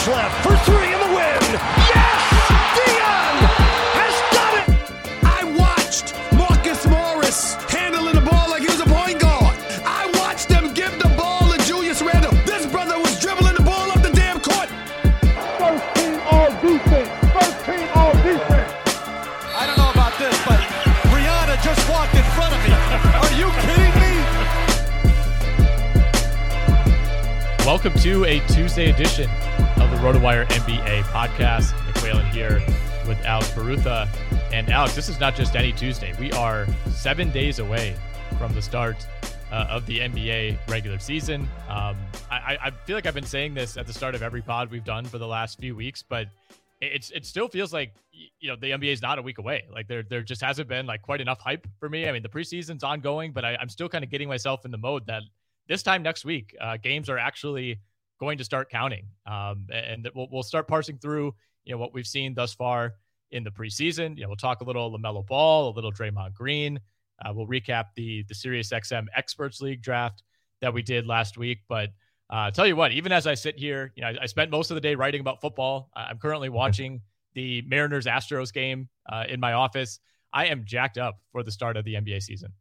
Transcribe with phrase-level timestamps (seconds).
[0.00, 1.40] Three seconds left for three in the win.
[1.92, 2.22] Yes!
[2.76, 3.34] Dion
[4.00, 4.68] has done it!
[5.24, 9.56] I watched Marcus Morris handling the ball like he was a point guard.
[9.84, 12.32] I watched them give the ball to Julius Randle.
[12.46, 14.68] This brother was dribbling the ball up the damn court.
[15.58, 17.10] First team all defense.
[17.36, 18.72] First team all defense.
[19.52, 20.60] I don't know about this, but
[21.12, 22.72] Rihanna just walked in front of me.
[23.20, 24.10] Are you kidding me?
[27.66, 29.49] Welcome to a Tuesday edition of
[29.90, 31.74] the RotoWire NBA podcast.
[31.84, 32.62] Nick Whalen here
[33.08, 34.08] with Alex Barutha.
[34.52, 36.14] And Alex, this is not just any Tuesday.
[36.20, 37.96] We are seven days away
[38.38, 39.04] from the start
[39.50, 41.42] uh, of the NBA regular season.
[41.68, 41.96] Um,
[42.30, 44.84] I, I feel like I've been saying this at the start of every pod we've
[44.84, 46.28] done for the last few weeks, but
[46.80, 49.64] it's it still feels like you know the NBA is not a week away.
[49.72, 52.08] Like there there just hasn't been like quite enough hype for me.
[52.08, 54.78] I mean the preseason's ongoing, but I, I'm still kind of getting myself in the
[54.78, 55.22] mode that
[55.68, 57.80] this time next week, uh, games are actually
[58.20, 62.06] going to start counting, um, and we'll, we'll start parsing through you know what we've
[62.06, 62.94] seen thus far
[63.30, 64.16] in the preseason.
[64.16, 66.80] You know, we'll talk a little Lamelo Ball, a little Draymond Green.
[67.24, 70.22] Uh, we'll recap the the Sirius XM Experts League draft
[70.60, 71.58] that we did last week.
[71.68, 71.90] But
[72.28, 74.70] uh, tell you what, even as I sit here, you know, I, I spent most
[74.70, 75.90] of the day writing about football.
[75.96, 77.00] I'm currently watching
[77.34, 80.00] the Mariners Astros game uh, in my office.
[80.32, 82.52] I am jacked up for the start of the NBA season.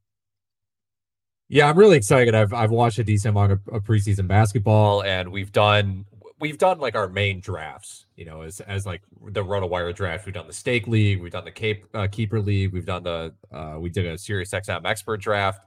[1.50, 2.36] Yeah, I'm really excited.
[2.36, 6.06] I've I've watched a decent amount of, of preseason basketball, and we've done
[6.40, 8.06] we've done like our main drafts.
[8.16, 9.02] You know, as as like
[9.32, 12.72] the RotoWire draft, we've done the Stake League, we've done the Cape uh, Keeper League,
[12.72, 15.62] we've done the uh, we did a Sirius XM Expert draft.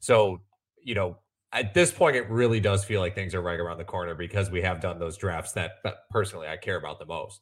[0.00, 0.40] So
[0.82, 1.18] you know,
[1.52, 4.50] at this point, it really does feel like things are right around the corner because
[4.50, 7.40] we have done those drafts that, that personally I care about the most.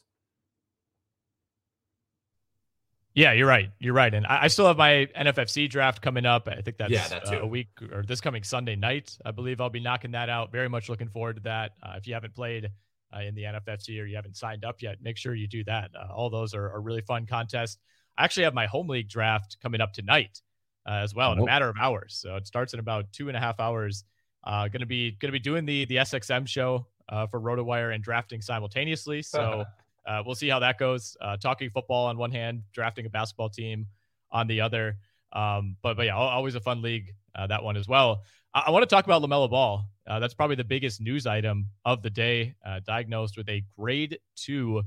[3.17, 3.71] Yeah, you're right.
[3.81, 4.13] You're right.
[4.13, 6.49] And I, I still have my NFFC draft coming up.
[6.49, 9.17] I think that's Yeah, that uh, a week or this coming Sunday night.
[9.25, 10.53] I believe I'll be knocking that out.
[10.53, 11.73] Very much looking forward to that.
[11.83, 12.69] Uh, if you haven't played
[13.17, 15.91] uh, in the NFFC or you haven't signed up yet, make sure you do that.
[15.99, 17.79] Uh, all those are, are really fun contests.
[18.19, 20.43] I actually have my home league draft coming up tonight
[20.87, 21.47] uh, as well in a Oh.
[21.47, 22.19] matter of hours.
[22.21, 24.05] So it starts in about two and a half hours.
[24.45, 27.95] Uh, going to be going to be doing the the SXM show uh, for RotoWire
[27.95, 29.23] and drafting simultaneously.
[29.23, 29.65] So
[30.07, 31.17] uh, we'll see how that goes.
[31.21, 33.87] Uh, talking football on one hand, drafting a basketball team
[34.31, 34.97] on the other.
[35.33, 38.23] Um, but but yeah, always a fun league uh, that one as well.
[38.55, 39.85] I, I want to talk about Lamelo Ball.
[40.07, 42.55] Uh, that's probably the biggest news item of the day.
[42.65, 44.83] Uh, diagnosed with a grade two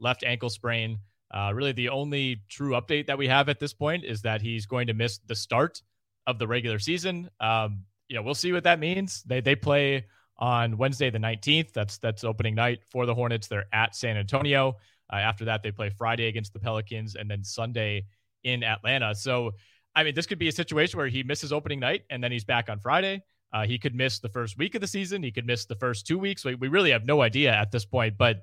[0.00, 0.98] left ankle sprain.
[1.32, 4.66] Uh, really, the only true update that we have at this point is that he's
[4.66, 5.82] going to miss the start
[6.26, 7.30] of the regular season.
[7.40, 9.22] Um, you know, we'll see what that means.
[9.24, 10.06] They they play
[10.38, 11.72] on Wednesday the 19th.
[11.72, 13.46] That's that's opening night for the Hornets.
[13.46, 14.76] They're at San Antonio.
[15.12, 18.06] Uh, after that, they play Friday against the Pelicans and then Sunday
[18.42, 19.14] in Atlanta.
[19.14, 19.52] So,
[19.94, 22.44] I mean, this could be a situation where he misses opening night and then he's
[22.44, 23.22] back on Friday.
[23.52, 25.22] Uh, he could miss the first week of the season.
[25.22, 26.44] He could miss the first two weeks.
[26.44, 28.16] We, we really have no idea at this point.
[28.18, 28.42] But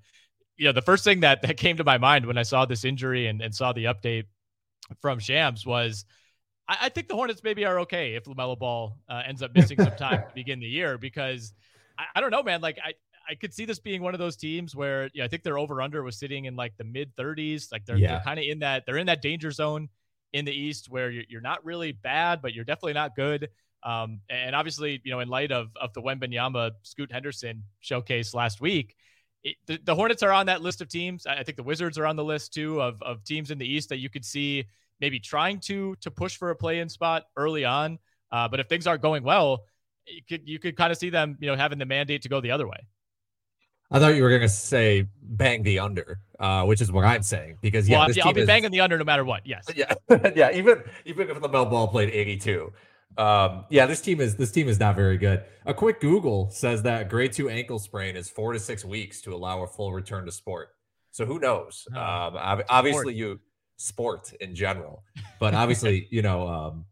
[0.56, 2.86] you know, the first thing that, that came to my mind when I saw this
[2.86, 4.26] injury and, and saw the update
[5.02, 6.06] from Shams was
[6.68, 9.96] I, think the Hornets maybe are okay if LaMelo Ball uh, ends up missing some
[9.98, 11.54] time to begin the year because
[11.98, 12.62] I, I don't know, man.
[12.62, 12.94] Like I,
[13.30, 15.58] I could see this being one of those teams where you know, I think their
[15.58, 17.72] over under was sitting in like the mid 30s.
[17.72, 18.16] Like they're, Yeah.
[18.16, 19.90] they're kind of in that they're in that danger zone
[20.34, 23.50] in the East where you're, you're not really bad, but you're definitely not good.
[23.84, 28.62] Um, and obviously, you know, in light of of the Wembanyama Scoot Henderson showcase last
[28.62, 28.96] week,
[29.44, 31.26] it, the, the Hornets are on that list of teams.
[31.26, 33.90] I think the Wizards are on the list too of of teams in the East
[33.90, 34.66] that you could see
[35.00, 37.98] maybe trying to to push for a play-in spot early on.
[38.32, 39.66] Uh, but if things aren't going well,
[40.08, 42.42] you could you could kind of see them, you know, having the mandate to go
[42.42, 42.88] the other way.
[43.94, 47.58] I thought you were gonna say bang the under, uh, which is what I'm saying
[47.62, 49.46] because yeah, well, I'll, be is- banging the under no matter what.
[49.46, 49.66] Yes.
[49.76, 49.94] Yeah,
[50.36, 50.52] yeah.
[50.52, 52.72] Even even if the LaMelo Ball played 82,
[53.18, 55.44] um, yeah, this team is this team is not very good.
[55.66, 59.34] A quick Google says that grade two ankle sprain is four to six weeks to
[59.34, 60.70] allow a full return to sport.
[61.12, 61.86] So who knows?
[61.94, 63.42] Oh, um, ob- obviously, you
[63.76, 65.04] sport in general,
[65.40, 66.86] but obviously, you know, um,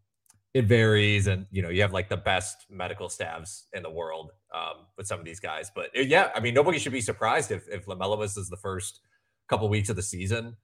[0.54, 4.32] it varies, and you know, you have like the best medical staffs in the world
[4.54, 5.70] um, with some of these guys.
[5.74, 9.00] But uh, yeah, I mean, nobody should be surprised if if Lamelo misses the first
[9.48, 10.56] couple weeks of the season.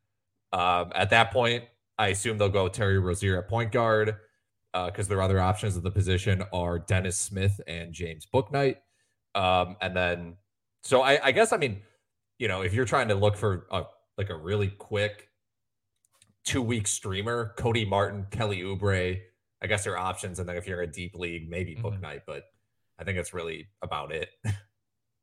[0.52, 1.64] Um, at that point,
[1.98, 4.16] I assume they'll go Terry Rozier at point guard
[4.74, 8.76] uh, because their other options at the position are Dennis Smith and James Bouknight.
[9.34, 10.36] Um, and then,
[10.82, 11.82] so I, I guess, I mean,
[12.38, 13.84] you know, if you're trying to look for a,
[14.18, 15.28] like a really quick
[16.44, 19.20] two week streamer, Cody Martin, Kelly Oubre,
[19.66, 20.38] I guess are options.
[20.38, 21.82] And then if you're in a deep league, maybe Mhm.
[21.82, 22.44] Bouknight, but
[23.00, 24.30] I think that's really about it.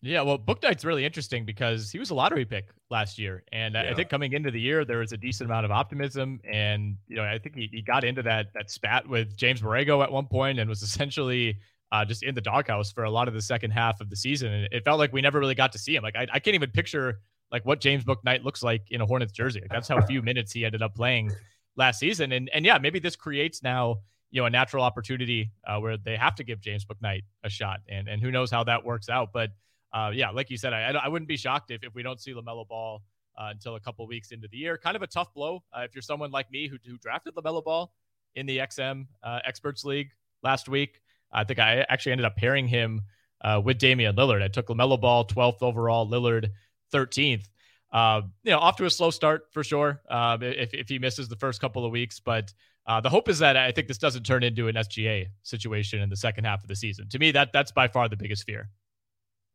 [0.06, 3.92] Yeah, well, Bouknight's really interesting because he was a lottery pick last year, and I-
[3.92, 7.16] I think coming into the year there was a decent amount of optimism, and you
[7.16, 10.26] know I think he, he got into that that spat with James Borrego at one
[10.28, 11.58] point and was essentially
[11.94, 14.52] uh, just in the doghouse for a lot of the second half of the season,
[14.52, 16.04] and it felt like we never really got to see him.
[16.04, 19.32] Like I, I can't even picture like what James Bouknight looks like in a Hornets
[19.32, 19.62] jersey.
[19.62, 21.32] Like, that's how few minutes he ended up playing
[21.78, 24.00] last season, and and yeah, maybe this creates now
[24.34, 27.82] you know a natural opportunity uh, where they have to give James Bouknight a shot,
[27.88, 29.52] and and who knows how that works out, but
[29.94, 32.34] uh, yeah, like you said, I, I wouldn't be shocked if, if we don't see
[32.34, 33.04] LaMelo Ball
[33.38, 34.78] uh, until a couple weeks into the year.
[34.78, 37.64] Kind of a tough blow uh, if you're someone like me who, who drafted LaMelo
[37.64, 37.94] Ball
[38.36, 40.10] in the XM uh, Experts League
[40.42, 41.00] last week.
[41.32, 43.02] I think I actually ended up pairing him
[43.42, 44.42] uh, with Damian Lillard.
[44.42, 46.50] I took LaMelo Ball 12th overall, Lillard
[46.92, 47.46] 13th.
[47.92, 51.36] Uh, you know, off to a slow start for sure if, if he misses the
[51.36, 52.20] first couple of weeks.
[52.20, 52.52] But
[52.86, 56.10] uh, the hope is that I think this doesn't turn into an SGA situation in
[56.10, 57.08] the second half of the season.
[57.10, 58.70] To me, that that's by far the biggest fear.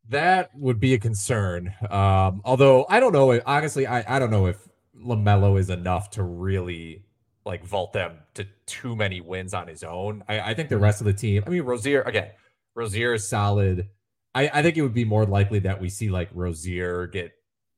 [0.09, 1.75] That would be a concern.
[1.91, 3.39] Um, although I don't know.
[3.45, 4.57] Honestly, I, I don't know if
[4.97, 7.05] Lamelo is enough to really
[7.45, 10.25] like vault them to too many wins on his own.
[10.29, 11.43] I, I think the rest of the team.
[11.47, 12.31] I mean, Rozier again.
[12.75, 13.89] Rozier is solid.
[14.35, 17.33] I, I think it would be more likely that we see like Rozier get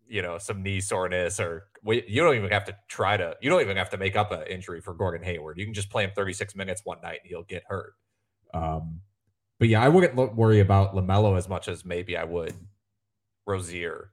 [0.06, 3.36] you know some knee soreness or you don't even have to try to.
[3.40, 5.58] You don't even have to make up an injury for Gordon Hayward.
[5.58, 7.94] You can just play him 36 minutes one night and he'll get hurt.
[8.52, 9.00] Um,
[9.58, 12.54] but yeah, I wouldn't lo- worry about Lamelo as much as maybe I would
[13.46, 14.12] Rozier,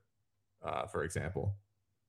[0.63, 1.55] uh, for example.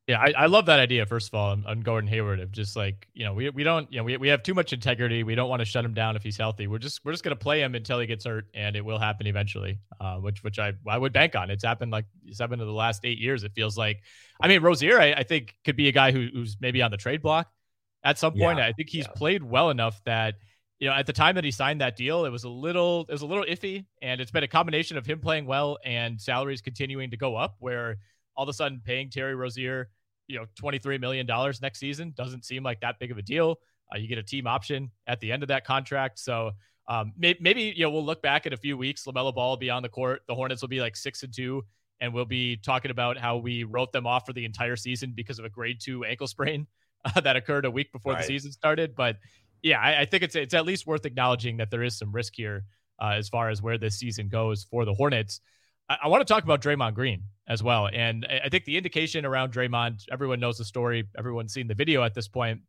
[0.09, 1.05] Yeah, I, I love that idea.
[1.05, 3.93] First of all, on, on Gordon Hayward of just like you know we, we don't
[3.93, 5.23] you know we, we have too much integrity.
[5.23, 6.67] We don't want to shut him down if he's healthy.
[6.67, 9.27] We're just we're just gonna play him until he gets hurt, and it will happen
[9.27, 9.81] eventually.
[10.01, 11.51] Uh, which which I I would bank on.
[11.51, 13.45] It's happened like seven of the last eight years.
[13.45, 14.01] It feels like.
[14.41, 16.97] I mean, Rozier, I, I think could be a guy who, who's maybe on the
[16.97, 17.51] trade block
[18.03, 18.61] at some point.
[18.61, 19.13] Yeah, I think he's yeah.
[19.15, 20.37] played well enough that
[20.79, 23.13] you know at the time that he signed that deal, it was a little it
[23.13, 26.63] was a little iffy, and it's been a combination of him playing well and salaries
[26.63, 27.99] continuing to go up, where
[28.35, 29.91] all of a sudden paying Terry Rozier
[30.29, 31.27] you know, $23 million
[31.61, 33.59] next season doesn't seem like that big of a deal.
[33.93, 36.19] Uh, you get a team option at the end of that contract.
[36.19, 36.53] So
[36.87, 39.57] um, may- maybe, you know, we'll look back in a few weeks, LaMelo Ball will
[39.57, 40.23] be on the court.
[40.29, 41.65] The Hornets will be like six and two,
[42.01, 45.39] and we'll be talking about how we wrote them off for the entire season because
[45.39, 46.67] of a grade two ankle sprain
[47.05, 48.21] uh, that occurred a week before Right.
[48.23, 48.95] the season started.
[48.95, 49.17] But
[49.63, 52.35] yeah, I, I think it's, it's at least worth acknowledging that there is some risk
[52.37, 52.65] here
[53.01, 55.41] uh, as far as where this season goes for the Hornets.
[55.89, 57.89] I, I want to talk about Draymond Green as well.
[57.93, 61.75] And I, I think the indication around Draymond, everyone knows the story, everyone's seen the
[61.75, 62.61] video at this point.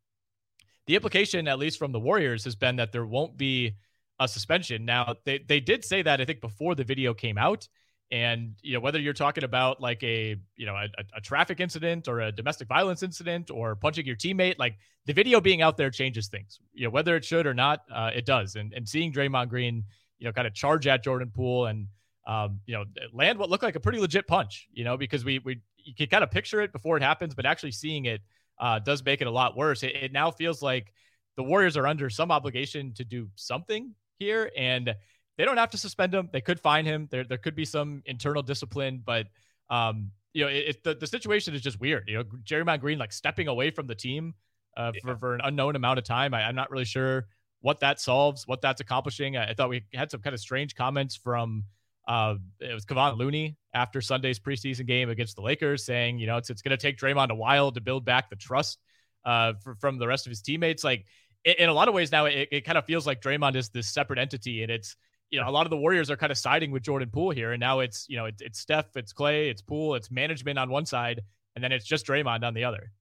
[0.88, 3.76] The implication, at least from the Warriors, has been that there won't be
[4.20, 4.86] a suspension.
[4.86, 7.68] Now, they, they did say that, I think, before the video came out.
[8.12, 12.08] And, you know, whether you're talking about like a, you know, a, a traffic incident
[12.08, 15.92] or a domestic violence incident or punching your teammate, like the video being out there
[15.92, 16.60] changes things.
[16.74, 18.56] You know, whether it should or not, uh, it does.
[18.56, 19.84] And, and seeing Draymond Green,
[20.18, 21.86] you know, kind of charge at Jordan Poole and,
[22.30, 25.40] um, you know, land what looked like a pretty legit punch, you know, because we,
[25.40, 28.22] we, you can kind of picture it before it happens, but actually seeing it
[28.60, 29.82] uh, does make it a lot worse.
[29.82, 30.94] It, it now feels like
[31.38, 34.94] the Warriors are under some obligation to do something here, and
[35.40, 36.30] they don't have to suspend him.
[36.32, 37.08] They could fine him.
[37.10, 39.26] There, there could be some internal discipline, but
[39.72, 42.04] um, you know, it, it, the the situation is just weird.
[42.08, 44.36] You know, Jeremiah Green like stepping away from the team
[44.78, 46.36] uh, for for an unknown amount of time.
[46.36, 47.28] I, I'm not really sure
[47.62, 49.36] what that solves, what that's accomplishing.
[49.36, 51.64] I, I thought we had some kind of strange comments from
[52.08, 56.38] uh, it was Kevon Looney after Sunday's preseason game against the Lakers, saying, you know,
[56.38, 58.80] it's it's going to take Draymond a while to build back the trust
[59.26, 60.84] uh, for, from the rest of his teammates.
[60.84, 61.06] Like
[61.46, 63.70] in, in a lot of ways now, it, it kind of feels like Draymond is
[63.70, 64.96] this separate entity, and it's
[65.30, 67.52] you know a lot of the Warriors are kind of siding with Jordan Poole here,
[67.52, 70.70] and now it's you know it's, it's Steph, it's Klay, it's Poole, it's management on
[70.70, 71.22] one side,
[71.56, 72.92] and then it's just Draymond on the other.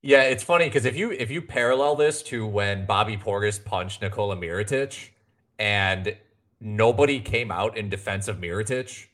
[0.00, 4.00] Yeah, it's funny because if you if you parallel this to when Bobby Portis punched
[4.00, 5.08] Nikola Mirotic
[5.58, 6.16] and
[6.60, 9.06] nobody came out in defense of Mirotic,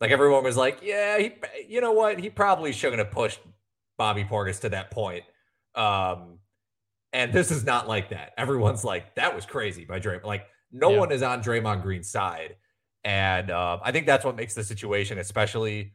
[0.00, 1.32] Like everyone was like, yeah, he,
[1.68, 2.18] you know what?
[2.18, 3.40] He probably shouldn't have pushed
[3.98, 5.24] Bobby Portis to that point.
[5.74, 6.38] Um,
[7.12, 8.32] and this is not like that.
[8.38, 10.24] Everyone's like, that was crazy by Draymond.
[10.24, 10.98] Like, no Yeah.
[11.00, 12.56] one is on Draymond Green's side.
[13.04, 15.94] And um, I think that's what makes the situation especially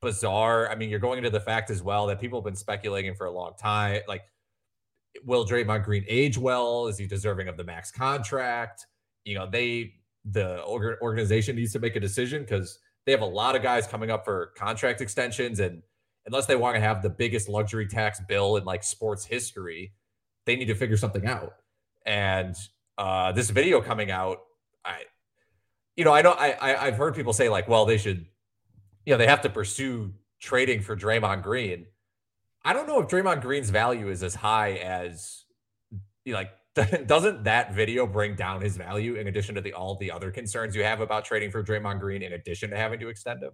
[0.00, 0.70] bizarre.
[0.70, 3.26] I mean, you're going into the fact as well that people have been speculating for
[3.26, 4.00] a long time.
[4.06, 4.22] Like,
[5.24, 6.86] will Draymond Green age well?
[6.86, 8.86] Is he deserving of the max contract?
[9.24, 13.56] You know, they, the organization needs to make a decision because they have a lot
[13.56, 15.60] of guys coming up for contract extensions.
[15.60, 15.82] And
[16.26, 19.92] unless they want to have the biggest luxury tax bill in like sports history,
[20.44, 21.54] they need to figure something out.
[22.04, 22.54] And
[22.98, 24.38] uh, this video coming out,
[24.84, 25.02] I,
[25.96, 28.26] you know, I know I, I I've heard people say like, well, they should,
[29.06, 31.86] you know, they have to pursue trading for Draymond Green.
[32.64, 35.44] I don't know if Draymond Green's value is as high as,
[36.24, 36.50] you know, like,
[37.06, 40.74] doesn't that video bring down his value in addition to the all the other concerns
[40.74, 43.52] you have about trading for Draymond Green, in addition to having to extend him?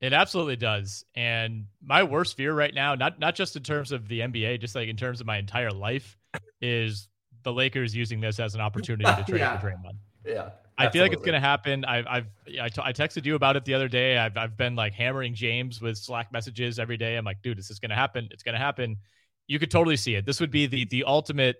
[0.00, 1.04] It absolutely does.
[1.14, 4.74] And my worst fear right now, not not just in terms of the NBA, just
[4.74, 6.16] like in terms of my entire life,
[6.62, 7.08] is
[7.42, 9.58] the Lakers using this as an opportunity to trade Yeah.
[9.58, 9.96] for Draymond.
[10.24, 11.84] Yeah, I feel like it's going to happen.
[11.84, 12.26] I've, I've,
[12.60, 14.18] I, t- I texted you about it the other day.
[14.18, 17.16] I've, I've been like hammering James with Slack messages every day.
[17.16, 18.28] I'm like, dude, this is going to happen.
[18.30, 18.96] It's going to happen.
[19.50, 20.24] You could totally see it.
[20.24, 21.56] This would be the, the ultimate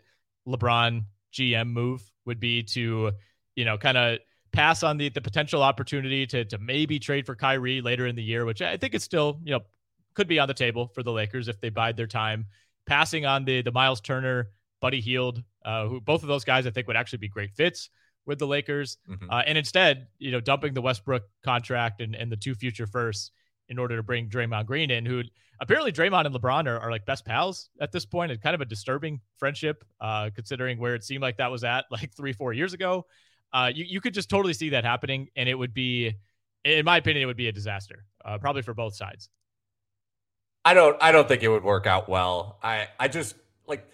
[0.47, 3.11] LeBron GM move would be to,
[3.56, 4.20] you know, kind of
[4.52, 8.23] pass on the, the potential opportunity to, to maybe trade for Kyrie later in the
[8.23, 9.62] year, which I think it's still, you know,
[10.14, 12.47] could be on the table for the Lakers if they bide their time.
[12.87, 16.70] Passing on the, the Miles Turner, Buddy Hield, uh, who both of those guys I
[16.70, 17.90] think would actually be great fits
[18.25, 18.99] with the Lakers.
[19.11, 19.26] Mhm.
[19.28, 23.32] Uh, and instead, you know, dumping the Westbrook contract and, and the two future firsts
[23.71, 25.23] in order to bring Draymond Green in, who
[25.61, 28.33] apparently Draymond and LeBron are, are like best pals at this point.
[28.33, 31.87] It's kind of a disturbing friendship, uh, considering where it seemed like that was at
[31.91, 33.07] like three, four years ago.
[33.53, 35.29] Uh, you, you could just totally see that happening.
[35.37, 36.15] And it would be,
[36.65, 39.29] in my opinion, it would be a disaster, uh, probably for both sides.
[40.62, 42.59] I don't I don't think it would work out well.
[42.62, 43.35] I I just
[43.67, 43.87] like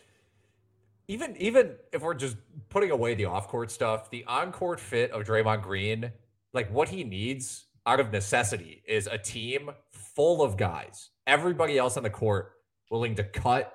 [1.06, 2.37] even even if we're just
[2.71, 6.11] putting away the off-court stuff, the on-court fit of Draymond Green,
[6.52, 11.11] like what he needs out of necessity is a team full of guys.
[11.26, 12.52] Everybody else on the court
[12.90, 13.73] willing to cut,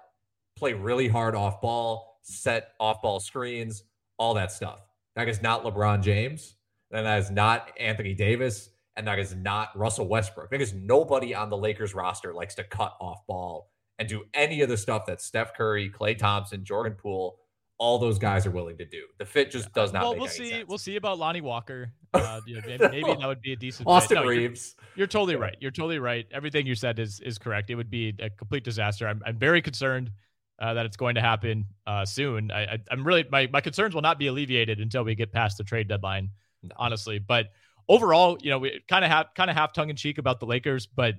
[0.57, 3.83] play really hard off ball, set off ball screens,
[4.17, 4.79] all that stuff.
[5.15, 6.55] That is not LeBron James,
[6.91, 10.49] and that is not Anthony Davis, and that is not Russell Westbrook.
[10.49, 14.69] Because nobody on the Lakers roster likes to cut off ball and do any of
[14.69, 17.37] the stuff that Steph Curry, Klay Thompson, Jordan Poole,
[17.81, 19.01] all those guys are willing to do.
[19.17, 20.49] The fit just does not well, make we'll any see.
[20.51, 20.67] sense.
[20.67, 21.91] We'll see about Lonnie Walker.
[22.13, 23.87] Uh, you know, maybe, maybe that would be a decent.
[23.87, 24.75] Austin No, you're- Reaves.
[24.97, 25.55] You're totally right.
[25.61, 26.25] You're totally right.
[26.33, 27.69] Everything you said is is correct.
[27.69, 29.07] It would be a complete disaster.
[29.07, 30.11] I'm I'm very concerned
[30.59, 32.51] uh, that it's going to happen uh, soon.
[32.51, 35.57] I, I I'm really my my concerns will not be alleviated until we get past
[35.57, 36.75] the trade deadline, No.
[36.75, 37.17] honestly.
[37.17, 37.45] But
[37.87, 40.45] overall, you know, we kind of have kind of half tongue in cheek about the
[40.45, 41.15] Lakers, but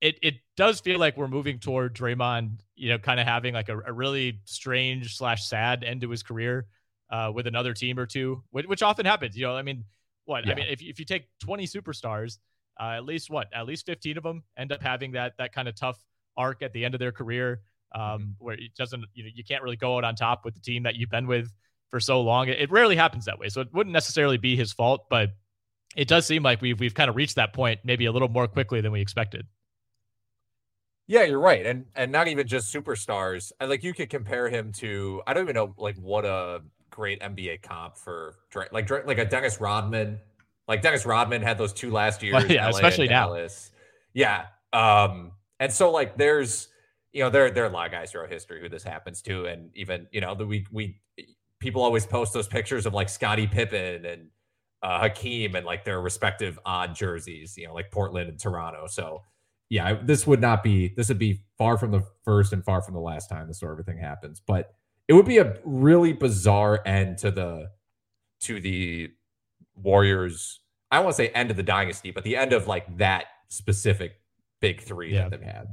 [0.00, 3.68] it it does feel like we're moving toward Draymond, you know, kind of having like
[3.68, 6.66] a, a really strange slash sad end to his career
[7.10, 9.36] uh, with another team or two, which, which often happens.
[9.36, 9.84] You know, I mean,
[10.24, 12.38] what I mean, if if you take 20 superstars,
[12.78, 15.68] uh, at least what at least 15 of them end up having that that kind
[15.68, 15.98] of tough
[16.36, 17.60] arc at the end of their career,
[17.94, 18.24] um, Mm-hmm.
[18.38, 20.84] where it doesn't you know you can't really go out on top with the team
[20.84, 21.50] that you've been with
[21.90, 22.48] for so long.
[22.48, 25.30] It, it rarely happens that way, so it wouldn't necessarily be his fault, but
[25.96, 28.46] it does seem like we've we've kind of reached that point maybe a little more
[28.46, 29.46] quickly than we expected.
[31.08, 33.50] Yeah, you're right, and and not even just superstars.
[33.58, 36.60] And like you could compare him to I don't even know like what a
[36.90, 38.34] great NBA comp for
[38.72, 40.20] like like a Dennis Rodman.
[40.68, 43.28] Like Dennis Rodman had those two last years, yeah, LA especially now.
[43.28, 43.72] Dallas.
[44.12, 46.68] Yeah, um, and so like there's
[47.14, 49.46] you know there there are a lot of guys throughout history who this happens to,
[49.46, 51.00] and even you know the we we
[51.58, 54.28] people always post those pictures of like Scottie Pippen and
[54.82, 58.86] uh, Hakeem and like their respective odd jerseys, you know, like Portland and Toronto.
[58.86, 59.22] So
[59.70, 62.94] yeah, this would not be this would be far from the first and far from
[62.94, 64.40] the last time this sort of thing happens.
[64.40, 64.74] But
[65.08, 67.70] it would be a really bizarre end to the
[68.40, 69.10] to the
[69.74, 70.60] Warriors.
[70.90, 73.26] I don't want to say end of the dynasty, but the end of like that
[73.48, 74.20] specific
[74.60, 75.28] big three Yeah.
[75.28, 75.68] that they've had.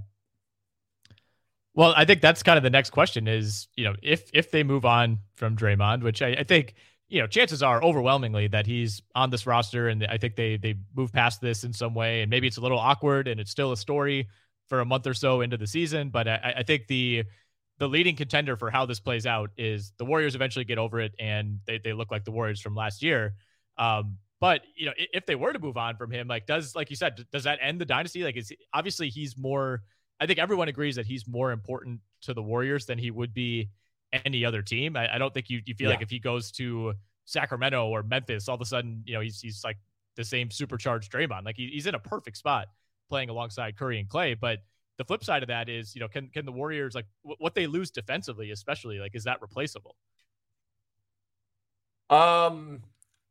[1.74, 4.64] Well, I think that's kind of the next question is, you know, if if they
[4.64, 6.76] move on from Draymond, which I, I think,
[7.08, 10.76] you know, chances are overwhelmingly that he's on this roster, and I think they they
[10.96, 13.72] move past this in some way, and maybe it's a little awkward, and it's still
[13.72, 14.28] a story
[14.68, 17.24] for a month or so into the season, but I, I think the
[17.78, 21.14] the leading contender for how this plays out is the Warriors eventually get over it,
[21.20, 23.36] and they they look like the Warriors from last year.
[23.78, 26.90] Um, but you know, if they were to move on from him, like does like
[26.90, 28.24] you said, does that end the dynasty?
[28.24, 29.84] Like, is obviously he's more.
[30.20, 33.70] I think everyone agrees that he's more important to the Warriors than he would be
[34.14, 34.96] any other team.
[34.96, 36.94] I, I don't think you you feel like if he goes to
[37.26, 39.78] Sacramento or Memphis, all of a sudden, you know, he's he's like
[40.16, 41.46] the same supercharged Draymond.
[41.46, 42.68] Like he, he's in a perfect spot
[43.10, 44.40] playing alongside Curry and Klay.
[44.40, 44.60] But
[44.98, 47.56] the flip side of that is, you know, can can the Warriors like w- what
[47.56, 49.96] they lose defensively, especially like, is that replaceable?
[52.10, 52.84] Um,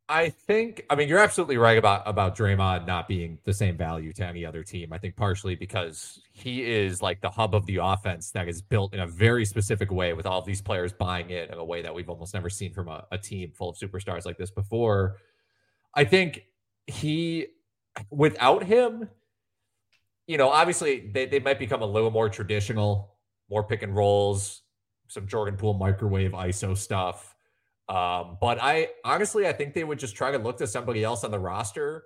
[0.07, 4.13] I think I mean you're absolutely right about about Draymond not being the same value
[4.13, 4.93] to any other team.
[4.93, 8.93] I think partially because he is like the hub of the offense that is built
[8.93, 11.93] in a very specific way with all these players buying it in a way that
[11.93, 15.17] we've almost never seen from a, a team full of superstars like this before.
[15.95, 16.43] I think
[16.85, 17.47] he
[18.11, 19.09] without him,
[20.27, 23.15] you know, obviously they, they might become a little more traditional,
[23.49, 24.61] more pick and rolls,
[25.07, 27.34] some Jordan Poole microwave ISO stuff
[27.87, 31.23] um, but I honestly, I think they would just try to look to somebody else
[31.23, 32.03] on the roster,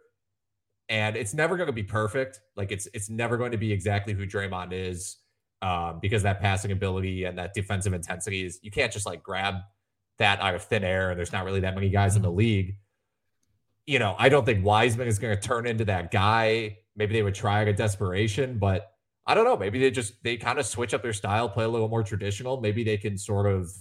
[0.90, 2.40] and it's never going to be perfect.
[2.56, 5.18] Like it's it's never going to be exactly who Draymond is,
[5.62, 9.56] um, because that passing ability and that defensive intensity is you can't just like grab
[10.18, 11.12] that out of thin air.
[11.12, 12.76] And there's not really that many guys in the league.
[13.88, 16.78] You know, I don't think Wiseman is going to turn into that guy.
[16.96, 18.92] Maybe they would try a desperation, but
[19.26, 19.58] I don't know.
[19.58, 22.60] Maybe they just they kind of switch up their style, play a little more traditional.
[22.60, 23.72] Maybe they can sort of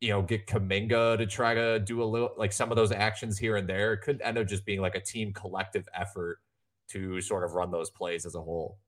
[0.00, 3.38] you know, get Kuminga to try to do a little like some of those actions
[3.38, 3.92] here and there.
[3.92, 6.38] It could end up just being like a team collective effort
[6.88, 8.78] to sort of run those plays as a whole.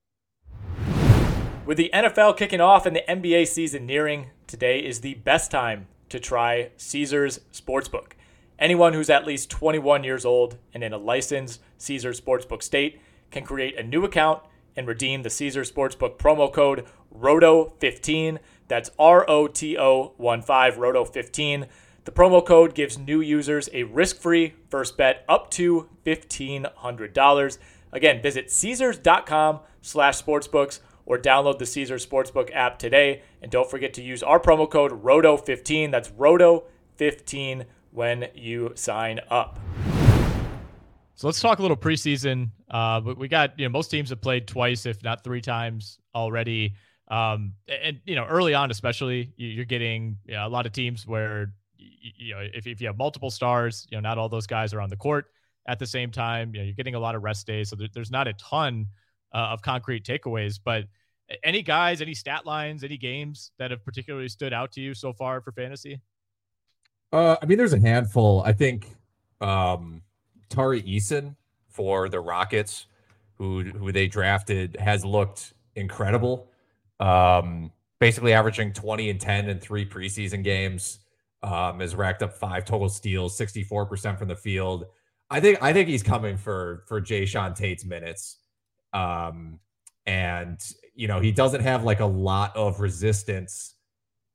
[1.64, 5.86] With the NFL kicking off and the NBA season nearing, today is the best time
[6.08, 8.12] to try Caesars Sportsbook.
[8.58, 13.00] Anyone who's at least 21 years old and in a licensed Caesars Sportsbook state
[13.30, 14.42] can create a new account
[14.76, 18.38] and redeem the Caesars Sportsbook promo code ROTO15
[18.72, 21.66] that's R O T O 1 5, Roto 15.
[22.04, 27.58] The promo code gives new users a risk free first bet up to $1,500.
[27.92, 33.20] Again, visit Caesars.com slash sportsbooks or download the Caesars Sportsbook app today.
[33.42, 35.90] And don't forget to use our promo code ROTO15.
[35.90, 39.60] That's ROTO15 when you sign up.
[41.14, 42.52] So let's talk a little preseason.
[42.70, 46.74] Uh, we got, you know, most teams have played twice, if not three times already.
[47.12, 51.06] Um, and you know, early on, especially, you're getting you know, a lot of teams
[51.06, 54.72] where you know if, if you have multiple stars, you know, not all those guys
[54.72, 55.26] are on the court
[55.68, 56.54] at the same time.
[56.54, 58.86] You know, you're getting a lot of rest days, so there, there's not a ton
[59.34, 60.58] uh, of concrete takeaways.
[60.64, 60.84] But
[61.44, 65.12] any guys, any stat lines, any games that have particularly stood out to you so
[65.12, 66.00] far for fantasy?
[67.12, 68.42] Uh, I mean, there's a handful.
[68.46, 68.86] I think
[69.42, 70.00] um,
[70.48, 71.36] Tari Eason
[71.68, 72.86] for the Rockets,
[73.36, 76.48] who who they drafted, has looked incredible.
[77.02, 80.98] Um, basically averaging 20 and 10 in three preseason games.
[81.44, 84.86] Um, has racked up five total steals, 64% from the field.
[85.28, 88.36] I think I think he's coming for for Jae'Sean Tate's minutes.
[88.92, 89.58] Um,
[90.06, 90.60] and
[90.94, 93.74] you know, he doesn't have like a lot of resistance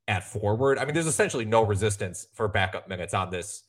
[0.08, 0.78] at forward.
[0.78, 3.62] I mean, there's essentially no resistance for backup minutes on this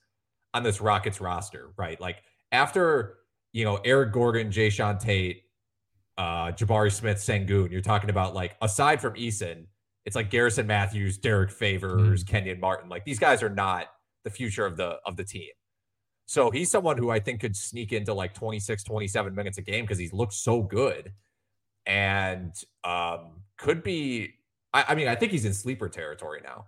[0.53, 1.99] on this Rockets roster, right?
[2.01, 3.17] Like after
[3.53, 5.43] you know Eric Gordon, Jae'Sean Tate,
[6.19, 9.65] uh, Jabari Smith, Sengun, you're talking about like aside from Eason,
[10.05, 12.27] it's like Garrison Matthews, Derek Favors, mm.
[12.27, 12.89] Kenyon Martin.
[12.89, 13.85] Like these guys are not
[14.25, 15.49] the future of the of the team.
[16.25, 19.85] So he's someone who I think could sneak into like 26, 27 minutes a game
[19.85, 21.13] because he's looked so good
[21.85, 22.53] and
[22.83, 24.33] um, could be.
[24.73, 26.65] I, I mean, I think he's in sleeper territory now.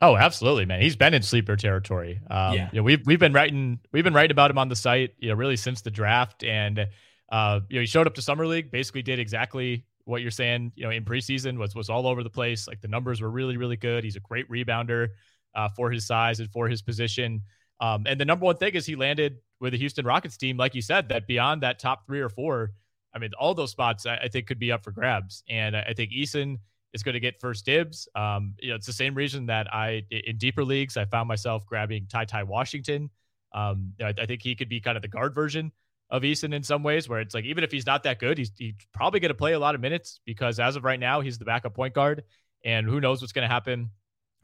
[0.00, 0.80] Oh, absolutely, man.
[0.80, 2.20] He's been in sleeper territory.
[2.30, 2.68] Um, yeah.
[2.72, 5.30] You know, we've we've been writing we've been writing about him on the site, you
[5.30, 6.86] know, really since the draft, and
[7.34, 10.70] uh, you know, he showed up to summer league, basically did exactly what you're saying.
[10.76, 12.68] You know, in preseason was was all over the place.
[12.68, 14.04] Like the numbers were really really good.
[14.04, 15.08] He's a great rebounder
[15.52, 17.42] uh, for his size and for his position.
[17.80, 20.76] Um, and the number one thing is he landed with the Houston Rockets team, like
[20.76, 22.70] you said, that beyond that top three or four,
[23.12, 25.42] I mean, all those spots I, I think could be up for grabs.
[25.48, 26.58] And I, I think Eason
[26.92, 28.06] is going to get first dibs.
[28.14, 31.66] Um, you know, it's the same reason that I in deeper leagues I found myself
[31.66, 33.10] grabbing Ty Ty Washington.
[33.52, 35.72] Um, I, I think he could be kind of the guard version
[36.14, 38.52] of Eason in some ways, where it's like even if he's not that good, he's,
[38.56, 41.38] he's probably going to play a lot of minutes because as of right now, he's
[41.38, 42.22] the backup point guard,
[42.64, 43.90] and who knows what's going to happen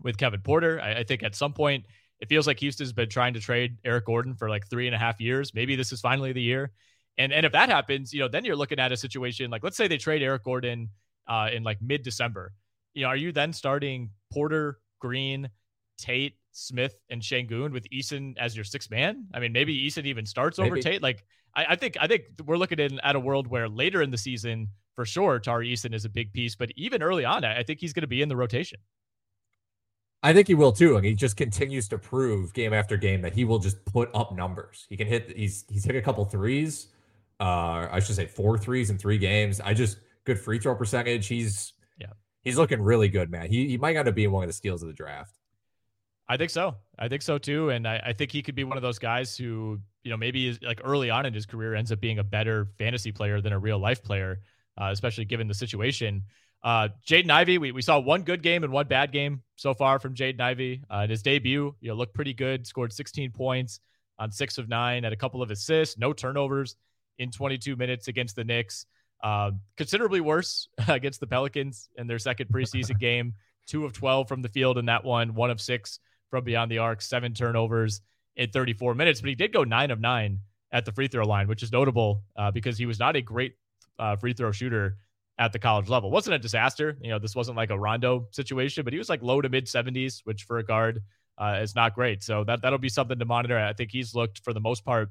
[0.02, 0.80] with Kevin Porter.
[0.80, 1.87] I, I, think at some point
[2.18, 4.98] it feels like Houston's been trying to trade Eric Gordon for like three and a
[4.98, 5.54] half years.
[5.54, 6.72] Maybe this is finally the year.
[7.16, 9.76] And and if that happens, you know, then you're looking at a situation like let's
[9.76, 10.88] say they trade Eric Gordon
[11.28, 12.52] uh, in like mid December.
[12.94, 15.50] You know, are you then starting Porter, Green,
[15.98, 19.27] Tate, Smith, and Sengun with Eason as your sixth man?
[19.35, 20.71] I mean, maybe Eason even starts maybe.
[20.71, 21.03] over Tate.
[21.03, 24.11] Like I, I, think I think we're looking at, at a world where later in
[24.11, 27.63] the season, for sure, Tari Eason is a big piece, but even early on, I
[27.63, 28.81] think he's going to be in the rotation.
[30.23, 30.97] I think he will too.
[30.97, 34.35] And he just continues to prove game after game that he will just put up
[34.35, 34.87] numbers.
[34.89, 35.35] He can hit.
[35.37, 36.89] He's he's hit a couple threes.
[37.39, 39.61] Uh, I should say four threes in three games.
[39.61, 41.27] I just good free throw percentage.
[41.27, 42.13] He's yeah.
[42.43, 43.49] He's looking really good, man.
[43.49, 45.39] He he might end up being one of the steals of the draft.
[46.31, 46.77] I think so.
[46.97, 47.71] I think so too.
[47.71, 50.47] And I, I, think he could be one of those guys who, you know, maybe
[50.47, 53.53] is, like early on in his career ends up being a better fantasy player than
[53.53, 54.38] a real life player,
[54.81, 56.23] uh, especially given the situation.
[56.62, 59.99] Uh, Jaden Ivey, we, we saw one good game and one bad game so far
[59.99, 60.85] from Jaden Ivey.
[60.88, 63.81] Uh, in his debut, you know, looked pretty good, scored 16 points
[64.16, 66.77] on six of nine, had a couple of assists, no turnovers
[67.19, 68.87] in 22 minutes against the Knicks.
[69.21, 73.35] Uh, considerably worse against the Pelicans in their second preseason game.
[73.66, 75.99] Two of 12 from the field in that one, one of six
[76.31, 78.01] from beyond the arc, seven turnovers
[78.37, 79.21] in 34 minutes.
[79.21, 80.38] But he did go nine of nine
[80.73, 83.55] at the free throw line, which is notable uh, because he was not a great
[83.99, 84.97] uh, free throw shooter
[85.38, 86.11] at the college level.
[86.11, 86.97] wasn't a disaster.
[87.01, 89.66] You know, this wasn't like a Rondo situation, but he was like low to mid
[89.66, 91.03] 70s, which for a guard
[91.38, 92.23] uh, is not great.
[92.23, 93.59] So that that'll be something to monitor.
[93.59, 95.11] I think he's looked for the most part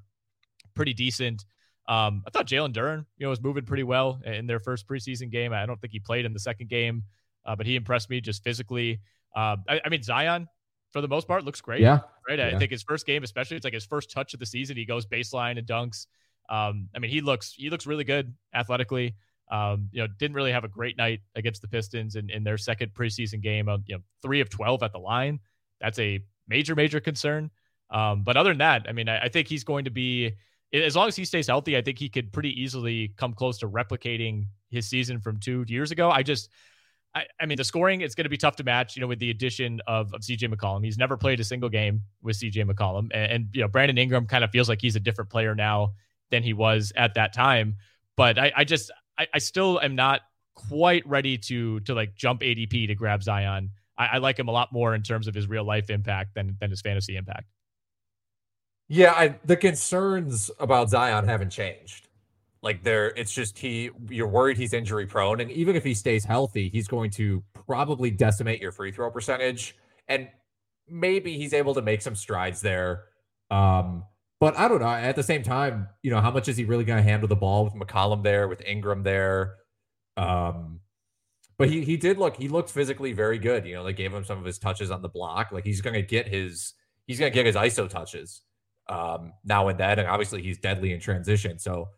[0.76, 1.46] pretty decent.
[1.88, 5.32] Um, I thought Jalen Duren, you know, was moving pretty well in their first preseason
[5.32, 5.52] game.
[5.52, 7.04] I don't think he played in the second game,
[7.46, 9.02] uh, but he impressed me just physically.
[9.36, 10.48] Um, I, I, mean, Zion,
[10.92, 11.82] for the most part, looks great.
[11.82, 12.00] Yeah.
[12.28, 12.40] Right.
[12.40, 12.48] Yeah.
[12.48, 14.78] I think his first game, especially, it's like his first touch of the season.
[14.78, 16.08] He goes baseline and dunks.
[16.50, 19.16] Um, I mean, he looks he looks really good athletically.
[19.52, 22.58] Um, you know, didn't really have a great night against the Pistons in, in their
[22.58, 23.68] second preseason game.
[23.68, 25.40] Of, you know, three of twelve at the line.
[25.82, 27.50] That's a major, major concern.
[27.92, 30.34] Um, but other than that, I mean, I, I, think he's going to be
[30.72, 31.76] as long as he stays healthy.
[31.76, 35.92] I think he could pretty easily come close to replicating his season from two years
[35.92, 36.12] ago.
[36.12, 36.50] I just,
[37.16, 38.96] I, I mean, the scoring it's going to be tough to match.
[38.96, 42.02] You know, with the addition of, of CJ McCollum, he's never played a single game
[42.22, 45.00] with CJ McCollum, and, and you know, Brandon Ingram kind of feels like he's a
[45.00, 45.94] different player now
[46.30, 47.76] than he was at that time.
[48.16, 50.22] But I, I just I, I still am not
[50.56, 53.72] quite ready to to like jump ADP to grab Zion.
[53.98, 56.58] I, I like him a lot more in terms of his real life impact than
[56.60, 57.46] than his fantasy impact.
[58.92, 62.09] Yeah, I, the concerns about Zion haven't changed.
[62.62, 63.90] Like there, it's just he.
[64.10, 68.12] You're worried he's injury prone, and even if he stays healthy, he's going to probably
[68.12, 69.78] decimate your free throw percentage.
[70.08, 70.28] And
[70.90, 73.06] maybe he's able to make some strides there.
[73.50, 74.04] Um,
[74.40, 74.88] but I don't know.
[74.88, 77.36] At the same time, you know, how much is he really going to handle the
[77.36, 79.56] ball with McCollum there, with Ingram there?
[80.18, 80.82] Um,
[81.58, 83.66] but he he did look he looked physically very good.
[83.66, 85.52] You know, they gave him some of his touches on the block.
[85.52, 86.74] Like he's going to get his
[87.06, 88.42] he's going to get his ISO touches
[88.88, 91.60] um, now and then, and obviously he's deadly in transition.
[91.60, 91.90] So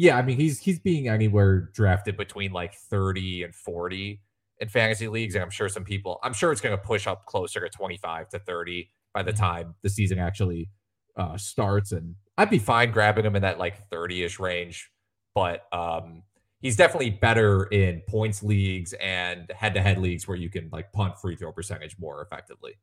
[0.00, 4.22] yeah, I mean he's he's being anywhere drafted between like thirty and forty
[4.58, 7.26] in fantasy leagues, and I'm sure some people I'm sure it's going to push up
[7.26, 9.44] closer to twenty five to thirty by the mm-hmm.
[9.44, 10.70] time the season actually
[11.16, 14.90] uh, starts, and I'd be fine grabbing him in that like 30 ish range.
[15.34, 16.22] But um,
[16.60, 20.92] he's definitely better in points leagues and head to head leagues where you can like
[20.92, 22.78] punt free throw percentage more effectively.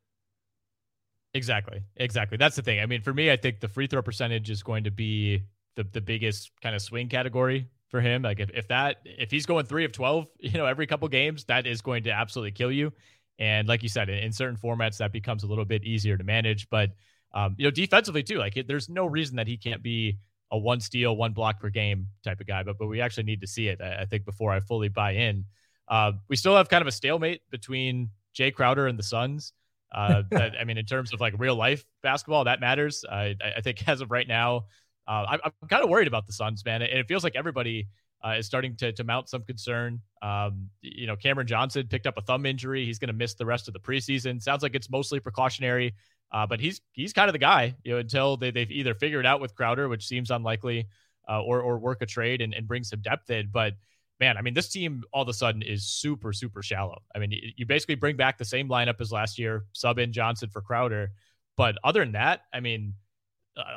[1.34, 1.82] Exactly.
[1.96, 2.38] Exactly.
[2.38, 2.78] That's the thing.
[2.78, 5.42] I mean, for me, I think the free throw percentage is going to be
[5.78, 8.22] the, the biggest kind of swing category for him.
[8.22, 11.44] Like if, if that if he's going three of twelve, you know, every couple games,
[11.44, 12.92] that is going to absolutely kill you.
[13.38, 16.68] And like you said, in certain formats that becomes a little bit easier to manage.
[16.68, 16.90] But
[17.32, 20.18] um, you know, defensively too, like there's no reason that he can't be
[20.50, 22.64] a one steal, one block per game type of guy.
[22.64, 25.12] But but we actually need to see it, I, I think, before I fully buy
[25.12, 25.44] in.
[25.86, 29.52] Uh, we still have kind of a stalemate between Jay Crowder and the Suns.
[29.94, 33.04] Uh, that, I mean, in terms of like real life basketball, that matters.
[33.08, 34.66] I, I think as of right now,
[35.08, 36.82] uh, I'm, I'm kind of worried about the Suns, man.
[36.82, 37.88] And it feels like everybody
[38.24, 40.00] uh, is starting to, to mount some concern.
[40.22, 42.84] Um, you know, Cameron Johnson picked up a thumb injury.
[42.84, 44.42] He's going to miss the rest of the preseason.
[44.42, 45.94] Sounds like it's mostly precautionary.
[46.30, 49.24] Uh, but he's he's kind of the guy, you know, until they, they've either figured
[49.24, 50.86] out with Crowder, which seems unlikely,
[51.26, 53.48] uh, or or work a trade and, and bring some depth in.
[53.50, 53.74] But
[54.20, 57.00] man, I mean, this team all of a sudden is super super shallow.
[57.14, 60.50] I mean, you basically bring back the same lineup as last year, sub in Johnson
[60.50, 61.12] for Crowder,
[61.56, 62.92] but other than that, I mean,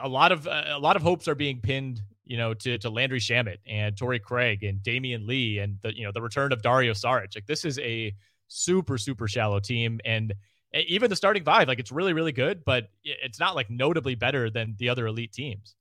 [0.03, 3.19] a lot of a lot of hopes are being pinned, you know, to to Landry
[3.19, 6.93] Shamet and Torrey Craig and Damion Lee and the you know the return of Dario
[6.93, 7.35] Saric.
[7.35, 8.13] Like this is a
[8.47, 10.33] super super shallow team and
[10.73, 14.49] even the starting five, like it's really, really good, but it's not like notably better
[14.49, 15.75] than the other elite teams.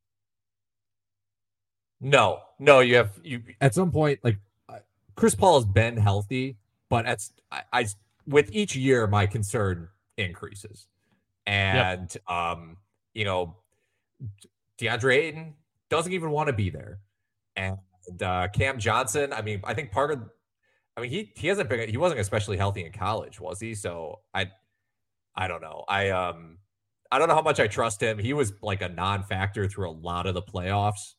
[2.01, 4.39] No, no, you have you at some point like
[5.15, 6.57] Chris Paul has been healthy,
[6.89, 7.21] but at
[7.53, 7.87] I, I
[8.27, 10.87] with each year my concern increases,
[11.47, 12.31] and yep.
[12.31, 12.79] um,
[13.13, 13.57] you know,
[14.79, 15.55] DeAndre Ayton
[15.89, 17.01] doesn't even want to be there,
[17.57, 17.79] and
[18.23, 19.33] uh, Cam Johnson.
[19.33, 20.23] I mean, I think part of
[20.97, 23.75] I mean, he he hasn't been he wasn't especially healthy in college, was he?
[23.75, 24.51] So I
[25.35, 25.85] I don't know.
[25.89, 26.59] I um
[27.11, 28.19] I don't know how much I trust him.
[28.19, 31.15] He was like a non-factor through a lot of the playoffs.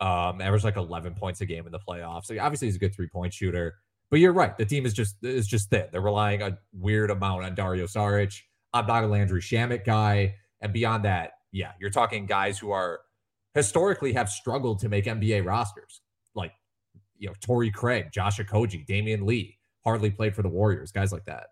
[0.00, 2.26] Um, averaged like 11 points a game in the playoffs.
[2.26, 3.76] So obviously, he's a good three-point shooter.
[4.10, 4.56] But you're right.
[4.58, 5.86] The team is just is just thin.
[5.92, 8.34] They're relying a weird amount on Dario Saric.
[8.72, 10.34] I'm not a Landry Shamet guy.
[10.60, 13.00] And beyond that, yeah, you're talking guys who are
[13.54, 16.00] historically have struggled to make NBA rosters.
[16.34, 16.52] Like,
[17.16, 21.26] you know, Torrey Craig, Josh Okogie, Damion Lee, hardly played for the Warriors, guys like
[21.26, 21.46] that.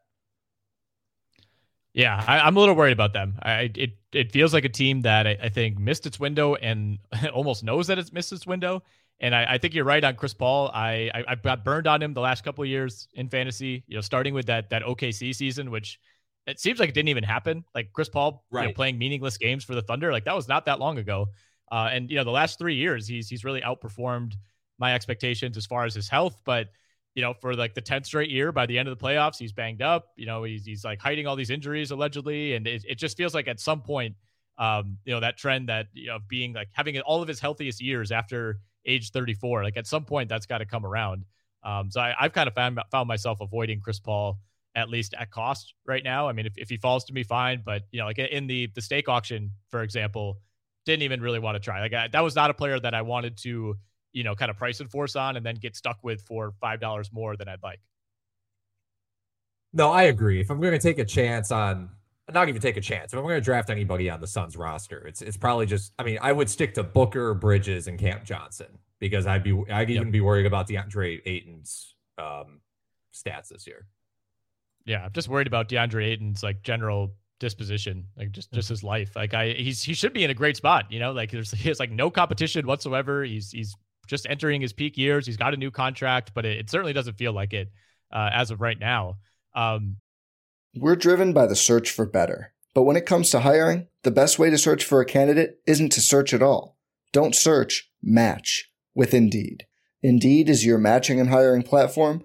[1.94, 3.34] Yeah, I, am a little worried about them.
[3.42, 6.98] I it it feels like a team that I, I think missed its window and
[7.32, 8.82] almost knows that it's missed its window.
[9.20, 10.68] And I, I think you're right on Chris Paul.
[10.74, 13.84] I, I, got burned on him the last couple years in fantasy.
[13.86, 16.00] You know, starting with that that OKC season, which
[16.46, 17.64] it seems like it didn't even happen.
[17.74, 18.62] Like Chris Paul right.
[18.62, 21.28] you know, playing meaningless games for the Thunder, like that was not that long ago.
[21.70, 24.34] Uh, and you know, the last three years, he's he's really outperformed
[24.78, 26.40] my expectations as far as his health.
[26.44, 26.68] But
[27.14, 29.52] you know, for like the 10th straight year, by the end of the playoffs, he's
[29.52, 30.08] banged up.
[30.16, 32.54] You know, he's, he's like hiding all these injuries allegedly.
[32.54, 34.16] And it, it just feels like at some point,
[34.58, 37.38] um, you know, that trend that, you know, of being like having all of his
[37.38, 41.24] healthiest years after age 34, like at some point that's got to come around.
[41.62, 44.38] Um, so I, have kind of found, found myself avoiding Chris Paul
[44.74, 46.28] at least at cost right now.
[46.28, 47.62] I mean, if, if he falls to me, fine.
[47.64, 50.40] But, you know, like in the, the stake auction, for example,
[50.86, 51.80] didn't even really want to try.
[51.80, 53.76] Like I, that was not a player that I wanted to,
[54.12, 57.12] you know, kind of price and force on and then get stuck with for $5
[57.12, 57.80] more than I'd like.
[59.72, 60.40] No, I agree.
[60.40, 61.90] If I'm going to take a chance on,
[62.32, 65.06] not even take a chance, if I'm going to draft anybody on the Suns roster,
[65.06, 68.78] it's it's probably just, I mean, I would stick to Booker, Bridges, and Cam Johnson
[69.00, 70.12] because I'd be, I'd even yep.
[70.12, 72.60] be worried about DeAndre Ayton's um,
[73.14, 73.86] stats this year.
[74.84, 79.14] Yeah, I'm just worried about DeAndre Ayton's like general disposition, like just just his life.
[79.16, 81.12] Like I, he's he should be in a great spot, you know.
[81.12, 83.24] Like there's he has like no competition whatsoever.
[83.24, 83.74] He's he's
[84.06, 85.26] just entering his peak years.
[85.26, 87.70] He's got a new contract, but it, it certainly doesn't feel like it
[88.12, 89.16] uh, as of right now.
[89.54, 89.96] Um,
[90.74, 92.52] We're driven by the search for better.
[92.74, 95.92] But when it comes to hiring, the best way to search for a candidate isn't
[95.92, 96.78] to search at all.
[97.12, 99.66] Don't search, match with Indeed.
[100.02, 102.24] Indeed is your matching and hiring platform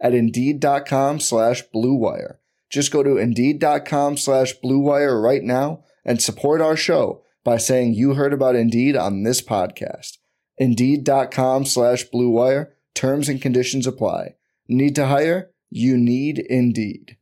[0.00, 2.36] at Indeed.com slash BlueWire.
[2.70, 8.14] Just go to Indeed.com slash BlueWire right now and support our show by saying you
[8.14, 10.18] heard about Indeed on this podcast.
[10.58, 12.74] Indeed.com slash Blue Wire.
[12.94, 14.34] Terms and conditions apply.
[14.68, 15.50] Need to hire?
[15.70, 17.16] You need Indeed.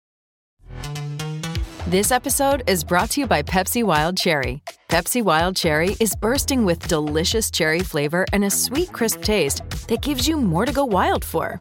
[1.87, 4.63] This episode is brought to you by Pepsi Wild Cherry.
[4.89, 10.03] Pepsi Wild Cherry is bursting with delicious cherry flavor and a sweet, crisp taste that
[10.03, 11.61] gives you more to go wild for.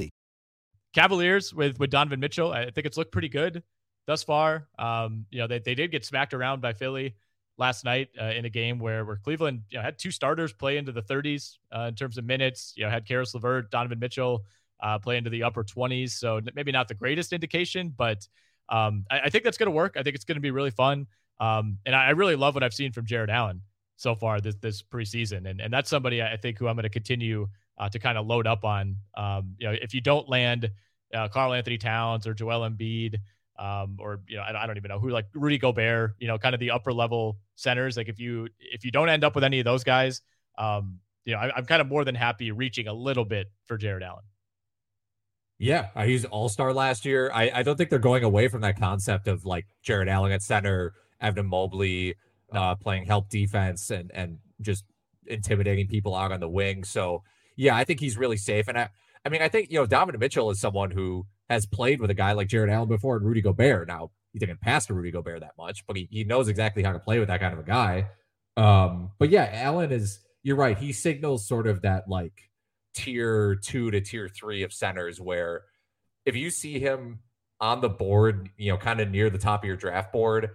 [0.93, 3.63] Cavaliers with with Donovan Mitchell, I think it's looked pretty good
[4.07, 4.67] thus far.
[4.77, 7.15] Um, you know, they, they did get smacked around by Philly
[7.57, 10.77] last night uh, in a game where where Cleveland you know, had two starters play
[10.77, 12.73] into the 30s uh, in terms of minutes.
[12.75, 14.45] You know, had Caris LeVert, Donovan Mitchell
[14.81, 16.11] uh, play into the upper 20s.
[16.11, 18.27] So maybe not the greatest indication, but
[18.69, 19.95] um, I, I, think that's going to work.
[19.97, 21.07] I think it's going to be really fun.
[21.39, 23.61] Um, and I, I, really love what I've seen from Jarrett Allen
[23.97, 26.89] so far this this preseason, and and that's somebody I think who I'm going to
[26.89, 27.47] continue
[27.81, 28.95] uh, to kind of load up on.
[29.17, 30.69] Um, you know, if you don't land
[31.13, 33.15] uh, Karl-Anthony Towns or Joel Embiid,
[33.57, 36.37] um, or you know, I, I, don't even know who like Rudy Gobert, you know,
[36.37, 37.97] kind of the upper level centers.
[37.97, 40.21] Like if you if you don't end up with any of those guys,
[40.57, 43.77] um, you know, I, am kind of more than happy reaching a little bit for
[43.77, 44.23] Jarrett Allen.
[45.59, 47.29] Yeah, uh, he's all star last year.
[47.33, 50.41] I, I don't think they're going away from that concept of like Jarrett Allen at
[50.41, 52.15] center, Evan Mobley
[52.51, 54.85] uh, playing help defense and and just
[55.27, 56.83] intimidating people out on the wing.
[56.83, 57.23] So
[57.55, 58.67] yeah, I think he's really safe.
[58.67, 58.89] And I,
[59.25, 62.15] I mean, I think you know Donovan Mitchell is someone who has played with a
[62.15, 63.87] guy like Jarrett Allen before and Rudy Gobert.
[63.87, 66.93] Now he didn't pass to Rudy Gobert that much, but he, he knows exactly how
[66.93, 68.07] to play with that kind of a guy.
[68.57, 70.77] Um, but yeah, Allen is you're right.
[70.77, 72.49] He signals sort of that like
[72.93, 75.63] tier two to tier three of centers where
[76.25, 77.19] if you see him
[77.59, 80.49] on the board, you know, kind of near the top of your draft board,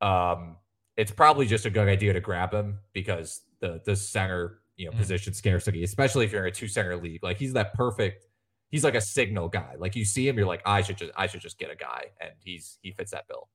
[0.00, 0.56] um,
[0.96, 4.92] it's probably just a good idea to grab him because the the center you know,
[4.92, 7.22] mm position scarcity, especially if you're in a two center league.
[7.22, 8.26] Like he's that perfect
[8.70, 9.74] he's like a signal guy.
[9.78, 12.06] Like you see him, you're like, I should just I should just get a guy,
[12.20, 13.48] and he's he fits that bill.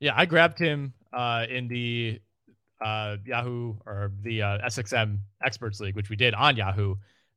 [0.00, 2.20] Yeah, I grabbed him uh, in the
[2.84, 6.94] uh, Yahoo or the uh, SXM Experts League, which we did on Yahoo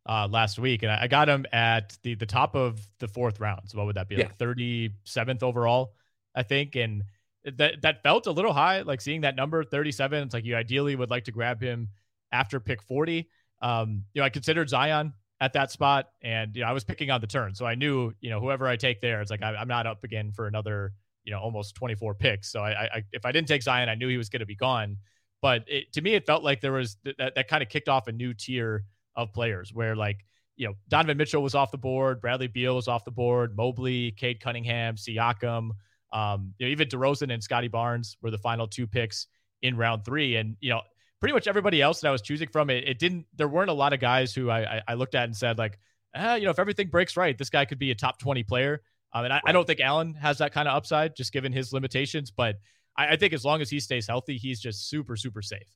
[0.07, 3.39] uh, last week, and I, I got him at the the top of the fourth
[3.39, 3.61] round.
[3.69, 4.15] So what would that be?
[4.15, 4.25] Yeah.
[4.25, 5.93] Like thirty seventh overall,
[6.35, 7.03] I think, and
[7.45, 8.81] that that felt a little high.
[8.81, 11.89] Like seeing that number thirty seven, it's like you ideally would like to grab him
[12.31, 13.29] after pick forty.
[13.61, 17.11] Um, you know, I considered Zion at that spot, and you know, I was picking
[17.11, 19.55] on the turn, so I knew you know whoever I take there, it's like I,
[19.55, 22.51] I'm not up again for another you know almost 24 picks.
[22.51, 24.55] So I, I if I didn't take Zion, I knew he was going to be
[24.55, 24.97] gone.
[25.41, 27.89] But it, to me, it felt like there was th- that that kind of kicked
[27.89, 31.77] off a new tier of players where like you know Donovan Mitchell was off the
[31.77, 35.71] board, Bradley Beal was off the board, Mobley, Cade Cunningham, Siakam,
[36.13, 39.27] um, you know even DeRozan and Scottie Barnes were the final two picks
[39.61, 40.81] in round three, and you know
[41.21, 43.25] pretty much everybody else that I was choosing from, it, it didn't.
[43.35, 45.79] There weren't a lot of guys who I, I, I looked at and said like,
[46.15, 48.81] ah, you know, if everything breaks right, this guy could be a top 20 player.
[49.13, 51.71] Um, and I, I don't think Allen has that kind of upside, just given his
[51.71, 52.31] limitations.
[52.31, 52.57] But
[52.97, 55.75] I, I think as long as he stays healthy, he's just super, super safe.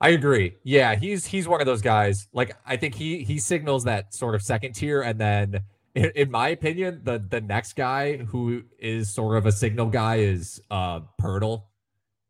[0.00, 0.54] I agree.
[0.62, 2.28] Yeah, he's he's one of those guys.
[2.32, 5.62] Like I think he he signals that sort of second tier, and then
[5.96, 10.16] in, in my opinion, the the next guy who is sort of a signal guy
[10.16, 11.64] is uh Poeltl.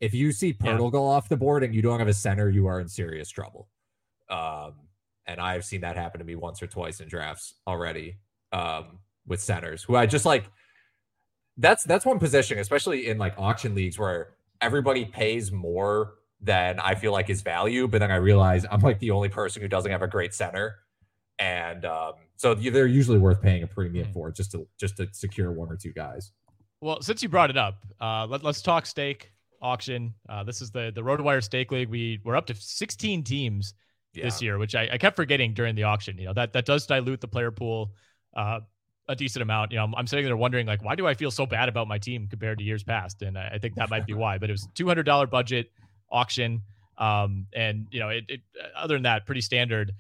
[0.01, 0.91] If you see Poeltl Yeah.
[0.91, 3.69] go off the board and you don't have a center, you are in serious trouble.
[4.29, 4.75] Um,
[5.27, 8.19] and I've seen that happen to me once or twice in drafts already.
[8.53, 10.51] Um, with centers who I just like.
[11.59, 14.31] That's that's one position, especially in like auction leagues where
[14.61, 19.01] everybody pays more than I feel like is value, but then I realize I'm like
[19.01, 20.77] the only person who doesn't have a great center,
[21.39, 25.51] and um, so they're usually worth paying a premium for just to just to secure
[25.51, 26.31] one or two guys.
[26.81, 30.15] Well, since you brought it up, uh, let, let's talk stake auction.
[30.29, 31.89] Uh, this is the the RotoWire Stake League.
[31.89, 33.75] We we're up to 16 teams
[34.15, 36.19] this year, which I, I kept forgetting during the auction.
[36.19, 37.93] You know that that does dilute the player pool
[38.37, 38.61] uh,
[39.09, 39.73] a decent amount.
[39.73, 41.89] You know, I'm, I'm sitting there wondering like, why do I feel so bad about
[41.89, 43.23] my team compared to years past?
[43.23, 44.39] And I, I think that might be why.
[44.39, 45.71] But it was $200 budget
[46.11, 46.63] auction,
[46.99, 48.41] um, and you know, it, it
[48.77, 49.93] other than that, pretty standard.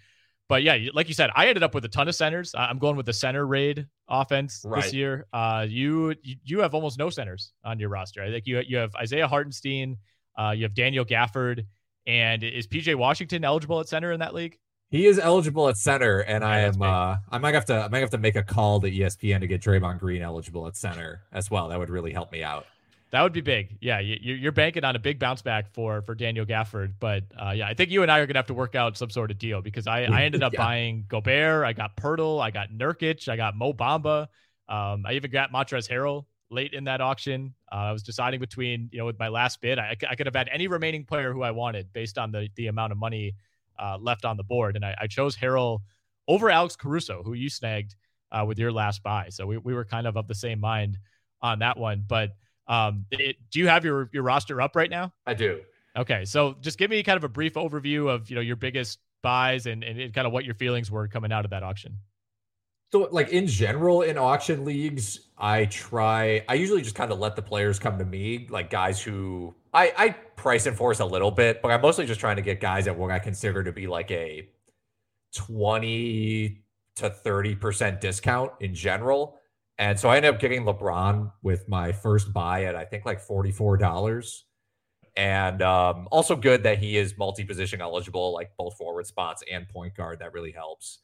[0.48, 2.54] But yeah, like you said, I ended up with a ton of centers.
[2.56, 4.82] I'm going with the center raid offense Right.
[4.82, 5.26] this year.
[5.32, 8.22] Uh, you you have almost no centers on your roster.
[8.22, 9.98] I think you you have Isaiah Hartenstein,
[10.38, 11.66] uh, you have Daniel Gafford,
[12.06, 14.58] and is PJ Washington eligible at center in that league?
[14.90, 16.80] He is eligible at center, and I am.
[16.80, 17.74] Uh, I might have to.
[17.74, 20.76] I might have to make a call to ESPN to get Draymond Green eligible at
[20.76, 21.68] center as well.
[21.68, 22.64] That would really help me out.
[23.10, 23.78] That would be big.
[23.80, 27.52] Yeah, you, you're banking on a big bounce back for for Daniel Gafford, but uh,
[27.52, 29.38] yeah, I think you and I are gonna have to work out some sort of
[29.38, 30.58] deal because I, I ended up Yeah.
[30.58, 34.28] buying Gobert, I got Poeltl, I got Nurkic, I got Mo Bamba,
[34.68, 37.54] um, I even got Montrezl Harrell late in that auction.
[37.72, 40.36] Uh, I was deciding between you know with my last bid, I, I could have
[40.36, 43.34] had any remaining player who I wanted based on the the amount of money
[43.78, 45.80] uh, left on the board, and I, I chose Harrell
[46.26, 47.94] over Alex Caruso, who you snagged
[48.32, 49.28] uh, with your last buy.
[49.30, 50.98] So we, we were kind of of the same mind
[51.40, 52.32] on that one, but.
[52.68, 55.12] Um, it, do you have your your roster up right now?
[55.26, 55.60] I do.
[55.96, 58.98] Okay, so just give me kind of a brief overview of you know your biggest
[59.22, 61.98] buys and, and kind of what your feelings were coming out of that auction.
[62.90, 66.44] So, like in general, in auction leagues, I try.
[66.48, 69.92] I usually just kind of let the players come to me, like guys who I
[69.96, 72.96] I price enforce a little bit, but I'm mostly just trying to get guys at
[72.96, 74.48] what I consider to be like a
[75.34, 76.62] twenty
[76.96, 79.37] to thirty percent discount in general.
[79.78, 83.20] And so I ended up getting LeBron with my first buy at I think like
[83.20, 84.44] forty four dollars.
[85.16, 89.96] And um, also good that he is multi-position eligible, like both forward spots and point
[89.96, 90.20] guard.
[90.20, 91.00] That really helps.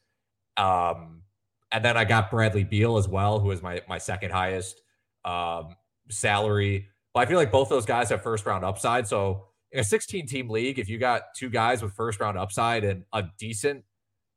[0.55, 1.23] Um,
[1.71, 4.81] and then I got Bradley Beal as well, who is my my second highest
[5.25, 5.75] um,
[6.09, 6.87] salary.
[7.13, 9.07] But I feel like both those guys have first round upside.
[9.07, 12.83] So in a 16 team league, if you got two guys with first round upside
[12.83, 13.83] and a decent,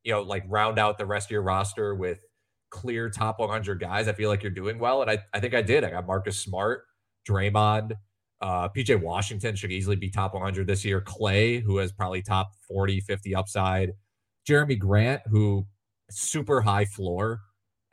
[0.02, 2.20] you know, like round out the rest of your roster with
[2.70, 5.02] clear top 100 guys, I feel like you're doing well.
[5.02, 5.84] And I, I think I did.
[5.84, 6.84] I got Marcus Smart,
[7.28, 7.92] Draymond,
[8.40, 11.00] uh, PJ Washington should easily be top 100 this year.
[11.00, 13.92] Klay, who has probably top 40, 50 upside.
[14.48, 15.66] Jerami Grant, who
[16.10, 17.40] super high floor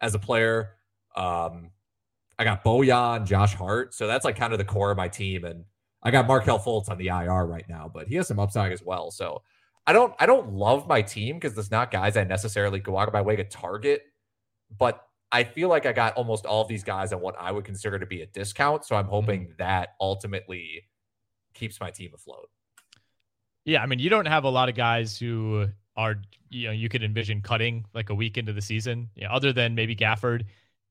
[0.02, 0.72] as a player.
[1.16, 1.72] Um,
[2.38, 3.94] I got Bojan, Josh Hart.
[3.94, 5.46] So that's like kind of the core of my team.
[5.46, 5.66] And
[6.04, 8.84] I got Markelle Fultz on the IR right now, but he has some upside as
[8.84, 9.10] well.
[9.12, 9.42] So
[9.88, 13.08] I don't I don't love my team because there's not guys I necessarily go out
[13.08, 14.04] of my way to target,
[14.78, 17.66] but I feel like I got almost all of these guys at what I would
[17.66, 18.86] consider to be a discount.
[18.86, 19.54] So I'm hoping mm-hmm.
[19.58, 20.84] that ultimately
[21.54, 22.50] keeps my team afloat.
[23.66, 26.16] Yeah, I mean you don't have a lot of guys who are
[26.50, 29.10] you know you could envision cutting like a week into the season.
[29.16, 30.44] You know, other than maybe Gafford,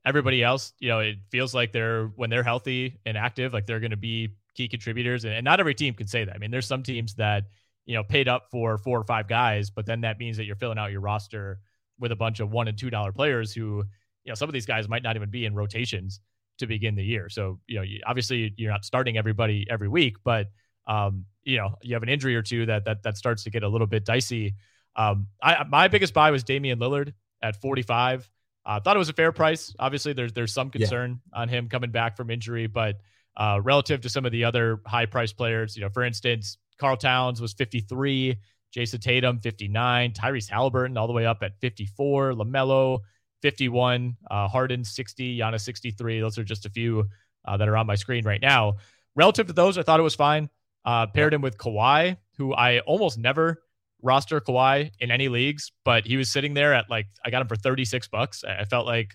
[0.05, 3.81] everybody else, you know, it feels like they're when they're healthy and active, like they're
[3.81, 5.25] going to be key contributors.
[5.25, 6.35] And, and not every team can say that.
[6.35, 7.45] I mean, there's some teams that
[7.87, 10.57] you know paid up for four or five guys, but then that means that you're
[10.57, 11.61] filling out your roster
[11.99, 13.84] with a bunch of one and two dollar players who,
[14.24, 16.20] you know, some of these guys might not even be in rotations
[16.59, 17.28] to begin the year.
[17.28, 20.49] So, you know, you, obviously you're not starting everybody every week, but
[20.86, 23.62] um, you know, you have an injury or two that that that starts to get
[23.62, 24.55] a little bit dicey.
[24.97, 28.30] Um, I my biggest buy was Damian Lillard at 45.
[28.66, 29.74] I uh, thought it was a fair price.
[29.78, 31.40] Obviously, there's there's some concern yeah.
[31.40, 32.97] on him coming back from injury, but
[33.36, 36.97] uh, relative to some of the other high price players, you know, for instance, Karl
[36.97, 38.36] Towns was 53,
[38.75, 43.01] Jayson Tatum 59, Tyrese Halliburton all the way up at 54, LaMelo
[43.43, 46.20] 51, uh, Harden 60, Giannis 63.
[46.20, 47.09] Those are just a few
[47.47, 48.75] uh, that are on my screen right now.
[49.14, 50.49] Relative to those, I thought it was fine.
[50.85, 53.62] Uh, paired him with Kawhi, who I almost never
[54.03, 57.49] roster Kawhi in any leagues, but he was sitting there at like I got him
[57.49, 58.45] for 36 bucks.
[58.45, 59.14] I felt like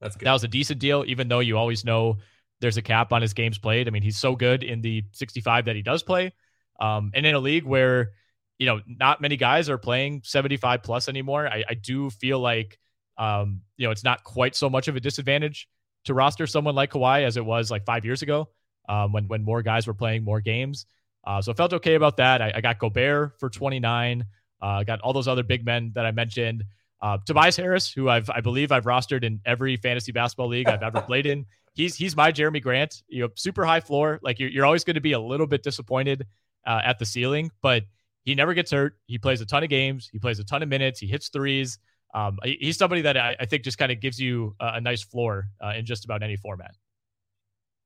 [0.00, 0.26] That's good.
[0.26, 2.18] that was a decent deal, even though you always know
[2.60, 3.88] there's a cap on his games played.
[3.88, 6.32] I mean, he's so good in the 65 that he does play.
[6.80, 8.12] Um, and in a league where,
[8.60, 12.78] you know, not many guys are playing 75 plus anymore, I, I do feel like,
[13.16, 15.66] um, you know, it's not quite so much of a disadvantage
[16.04, 18.50] to roster someone like Kawhi as it was like five years ago
[18.86, 20.84] um, when, when more guys were playing more games.
[21.26, 22.42] Uh, so I felt okay about that.
[22.42, 24.26] I, I got Gobert for 29.
[24.60, 26.62] Uh, got all those other big men that I mentioned.
[27.00, 30.82] Uh, Tobias Harris, who I've I believe I've rostered in every fantasy basketball league I've
[30.82, 31.46] ever played in.
[31.72, 33.02] He's he's my Jerami Grant.
[33.08, 34.18] You know, super high floor.
[34.22, 36.26] Like you're you're always going to be a little bit disappointed
[36.66, 37.84] uh, at the ceiling, but
[38.30, 38.96] he never gets hurt.
[39.06, 40.08] He plays a ton of games.
[40.12, 41.00] He plays a ton of minutes.
[41.00, 41.80] He hits threes.
[42.14, 45.02] Um, he's somebody that I, I think just kind of gives you a, a nice
[45.02, 46.76] floor uh, in just about any format.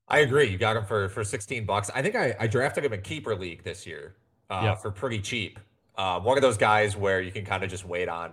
[0.06, 0.50] I agree.
[0.50, 1.90] You got him for for 16 bucks.
[1.94, 4.16] I think I, I drafted him in keeper league this year
[4.50, 4.74] uh, yeah.
[4.74, 5.58] for pretty cheap.
[5.96, 8.32] Uh, one of those guys where you can kind of just wait on.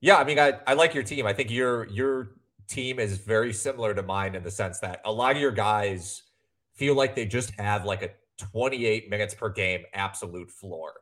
[0.00, 1.26] Yeah, I mean, I, I like your team.
[1.26, 2.30] I think your your
[2.68, 6.22] team is very similar to mine in the sense that a lot of your guys
[6.74, 8.08] feel like they just have like a
[8.38, 10.94] 28 minutes per game absolute floor.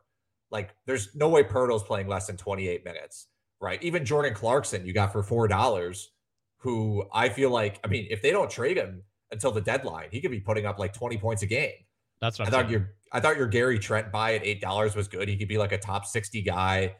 [0.51, 3.27] Like, there's no way Poeltl's playing less than 28 minutes,
[3.61, 3.81] right?
[3.83, 6.11] Even Jordan Clarkson, you got for four dollars,
[6.57, 10.07] who I feel like, I mean, if they don't trade him until the deadline.
[10.11, 11.73] He could be putting up like 20 points a game.
[12.21, 15.07] That's what I thought your I thought your Gary Trent buy at eight dollars was
[15.07, 15.27] good.
[15.29, 16.95] He could be like a top 60 guy.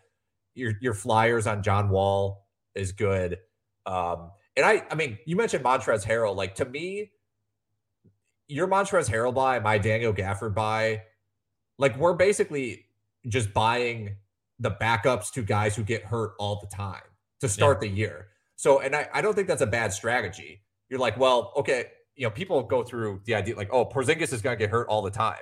[0.56, 3.38] Your your flyers on John Wall is good.
[3.86, 6.36] Um, and I I mean, you mentioned Montrezl Harrell.
[6.36, 7.12] Like to me,
[8.48, 11.04] your Montrezl Harrell buy, my Daniel Gafford buy,
[11.78, 12.86] like we're basically
[13.28, 14.16] just buying
[14.60, 17.02] the backups to guys who get hurt all the time
[17.42, 17.90] to start yeah.
[17.90, 18.28] the year.
[18.56, 20.62] So, and I, I don't think that's a bad strategy.
[20.90, 24.42] You're like, well, okay, you know, people go through the idea like, oh, Porzingis is
[24.42, 25.40] going to get hurt all the time.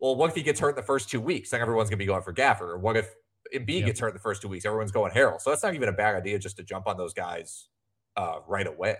[0.00, 1.50] Well, what if he gets hurt in the first two weeks?
[1.50, 2.70] Then everyone's going to be going for Gafford.
[2.70, 3.14] Or what if
[3.54, 3.86] Embiid yep.
[3.86, 4.64] gets hurt in the first two weeks?
[4.66, 5.40] Everyone's going Harrell.
[5.40, 7.68] So that's not even a bad idea just to jump on those guys
[8.16, 8.96] uh, right away.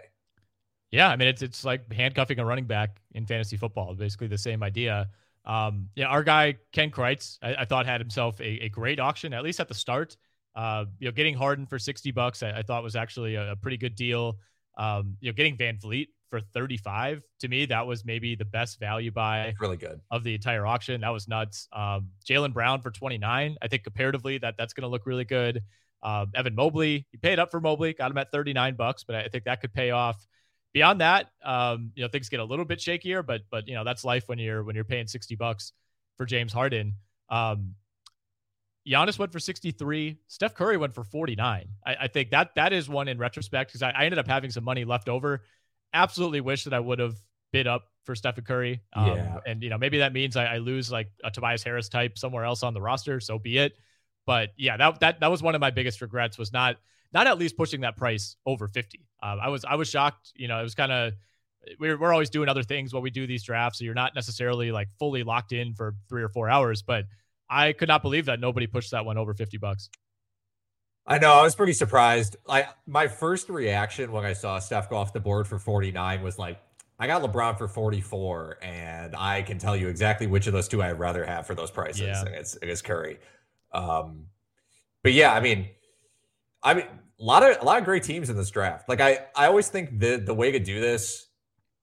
[0.92, 3.94] Yeah, I mean it's it's like handcuffing a running back in fantasy football.
[3.94, 5.08] Basically the same idea.
[5.44, 9.32] Um, yeah, our guy Ken Crites, I, I thought had himself a, a, great auction,
[9.32, 10.16] at least at the start.
[10.54, 13.56] Uh, you know, getting Harden for sixty bucks, I, I thought was actually a, a
[13.56, 14.38] pretty good deal.
[14.78, 19.10] Um, you know, getting VanVleet for 35 to me that was maybe the best value
[19.10, 20.00] buy That's really good.
[20.10, 21.02] of the entire auction.
[21.02, 21.68] That was nuts.
[21.74, 25.62] Um, Jaylen brown for 29 i think comparatively that that's going to look really good.
[26.02, 29.28] Uh, evan mobley he paid up for mobley got him at 39 bucks but i
[29.28, 30.26] think that could pay off
[30.72, 33.84] beyond that um, you know things get a little bit shakier but but you know
[33.84, 35.72] that's life when you're when you're paying 60 bucks
[36.16, 36.94] for james harden
[37.28, 37.74] um,
[38.86, 40.18] Giannis went for 63.
[40.26, 41.68] Steph Curry went for 49.
[41.86, 44.50] I, I think that that is one in retrospect because I, I, ended up having
[44.50, 45.44] some money left over
[45.94, 47.16] absolutely wish that I would have
[47.52, 48.80] bid up for Stephen Curry.
[48.92, 49.38] Um, yeah.
[49.46, 52.44] And, you know, maybe that means I, I, lose like a Tobias Harris type somewhere
[52.44, 53.20] else on the roster.
[53.20, 53.76] So be it.
[54.26, 56.76] But yeah, that, that, that was one of my biggest regrets was not,
[57.12, 59.00] not at least pushing that price over 50.
[59.22, 60.32] Um, I was, I was shocked.
[60.34, 61.14] You know, it was kind of,
[61.78, 63.78] we're, we're always doing other things while we do these drafts.
[63.78, 67.04] So you're not necessarily like fully locked in for three or four hours, but
[67.48, 69.90] I could not believe that nobody pushed that one over 50 bucks.
[71.06, 71.32] I know.
[71.32, 72.36] I was pretty surprised.
[72.46, 76.38] Like my first reaction when I saw Steph go off the board for 49 was
[76.38, 76.60] like,
[76.98, 80.80] I got LeBron for 44, and I can tell you exactly which of those two
[80.82, 82.02] I'd rather have for those prices.
[82.02, 82.20] Yeah.
[82.20, 83.18] And it's it is Curry.
[83.74, 84.26] Um,
[85.02, 85.68] but yeah, I mean,
[86.62, 86.86] I mean,
[87.20, 88.88] a lot of a lot of great teams in this draft.
[88.88, 91.28] Like I, I always think the the way to do this,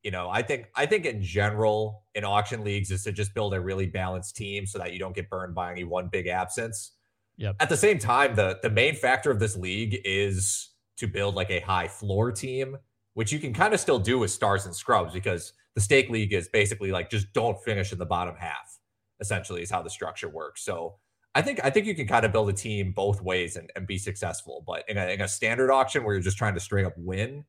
[0.04, 3.54] you know, I think I think in general in auction leagues is to just build
[3.54, 6.94] a really balanced team so that you don't get burned by any one big absence.
[7.38, 7.56] Yep.
[7.62, 11.50] At the same time, the the main factor of this league is to build like
[11.50, 12.78] a high floor team,
[13.14, 16.34] which you can kind of still do with stars and scrubs because the stake league
[16.34, 18.78] is basically like just don't finish in the bottom half.
[19.22, 20.64] Essentially, is how the structure works.
[20.64, 20.96] So
[21.36, 23.86] I think I think you can kind of build a team both ways and, and
[23.86, 24.64] be successful.
[24.66, 27.46] But in a, in a standard auction where you're just trying to straight up win,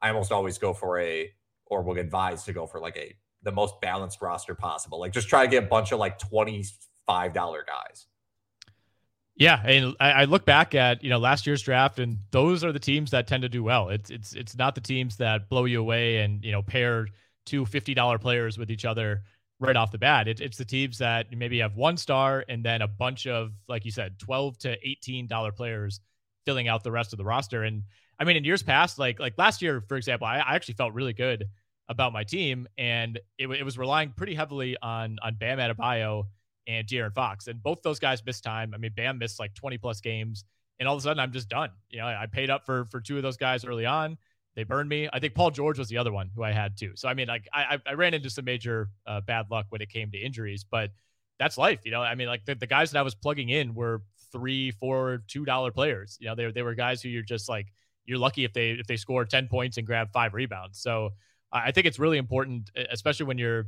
[0.00, 1.30] I almost always go for a
[1.66, 5.00] or would advise to go for like a the most balanced roster possible.
[5.00, 6.64] Like just try to get a bunch of like twenty
[7.06, 8.06] five dollar guys.
[9.34, 12.72] Yeah, and I, I look back at you know last year's draft, and those are
[12.72, 13.88] the teams that tend to do well.
[13.88, 17.06] It's it's it's not the teams that blow you away and you know pair
[17.46, 19.22] two fifty dollar players with each other
[19.62, 20.28] right off the bat.
[20.28, 23.84] It, it's the teams that maybe have one star and then a bunch of like
[23.84, 26.00] you said, twelve to eighteen dollar players
[26.44, 27.62] filling out the rest of the roster.
[27.62, 27.84] And
[28.18, 30.92] I mean, in years past, like like last year, for example, I, I actually felt
[30.92, 31.46] really good
[31.88, 36.24] about my team, and it, it was relying pretty heavily on on Bam Adebayo
[36.66, 37.48] and De'Aaron Fox.
[37.48, 38.72] And both those guys missed time.
[38.74, 40.44] I mean, Bam missed like 20 plus games,
[40.78, 41.70] and all of a sudden I'm just done.
[41.90, 44.18] You know, I paid up for for two of those guys early on.
[44.54, 45.08] They burned me.
[45.12, 46.92] I think Paul George was the other one who I had too.
[46.94, 49.88] So I mean, like I I ran into some major uh, bad luck when it
[49.88, 50.90] came to injuries, but
[51.38, 51.80] that's life.
[51.84, 54.70] You know, I mean, like the, the guys that I was plugging in were three,
[54.72, 56.18] four, two dollar players.
[56.20, 57.72] You know, they they were guys who you're just like
[58.04, 60.80] you're lucky if they if they score 10 points and grab five rebounds.
[60.80, 61.10] So
[61.52, 63.66] I think it's really important, especially when you're,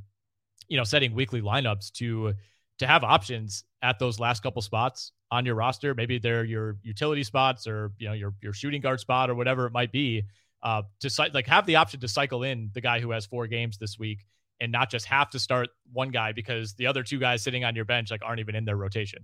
[0.68, 2.34] you know, setting weekly lineups to
[2.78, 5.94] to have options at those last couple spots on your roster.
[5.94, 9.66] Maybe they're your utility spots or you know your your shooting guard spot or whatever
[9.66, 10.24] it might be.
[10.64, 13.76] Uh, to like have the option to cycle in the guy who has four games
[13.76, 14.24] this week
[14.60, 17.76] and not just have to start one guy because the other two guys sitting on
[17.76, 19.22] your bench like aren't even in their rotation.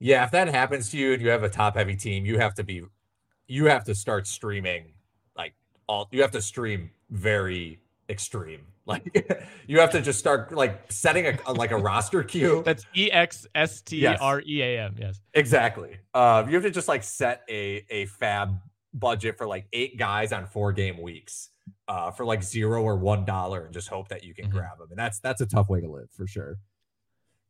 [0.00, 2.54] Yeah, if that happens to you and you have a top heavy team, you have
[2.54, 2.82] to be
[3.46, 4.94] you have to start streaming
[5.36, 5.54] like
[5.86, 11.26] all you have to stream very extreme like you have to just start like setting
[11.46, 12.62] a, like a roster queue.
[12.64, 14.94] That's E X S T R E A M.
[14.96, 15.96] Yes, exactly.
[16.14, 18.60] Uh, you have to just like set a a FAAB
[18.98, 21.50] budget for like eight guys on four game weeks
[21.88, 24.56] uh, for like zero or one dollar, and just hope that you can mm-hmm.
[24.56, 24.88] grab them.
[24.90, 26.58] And that's that's a tough way to live for sure.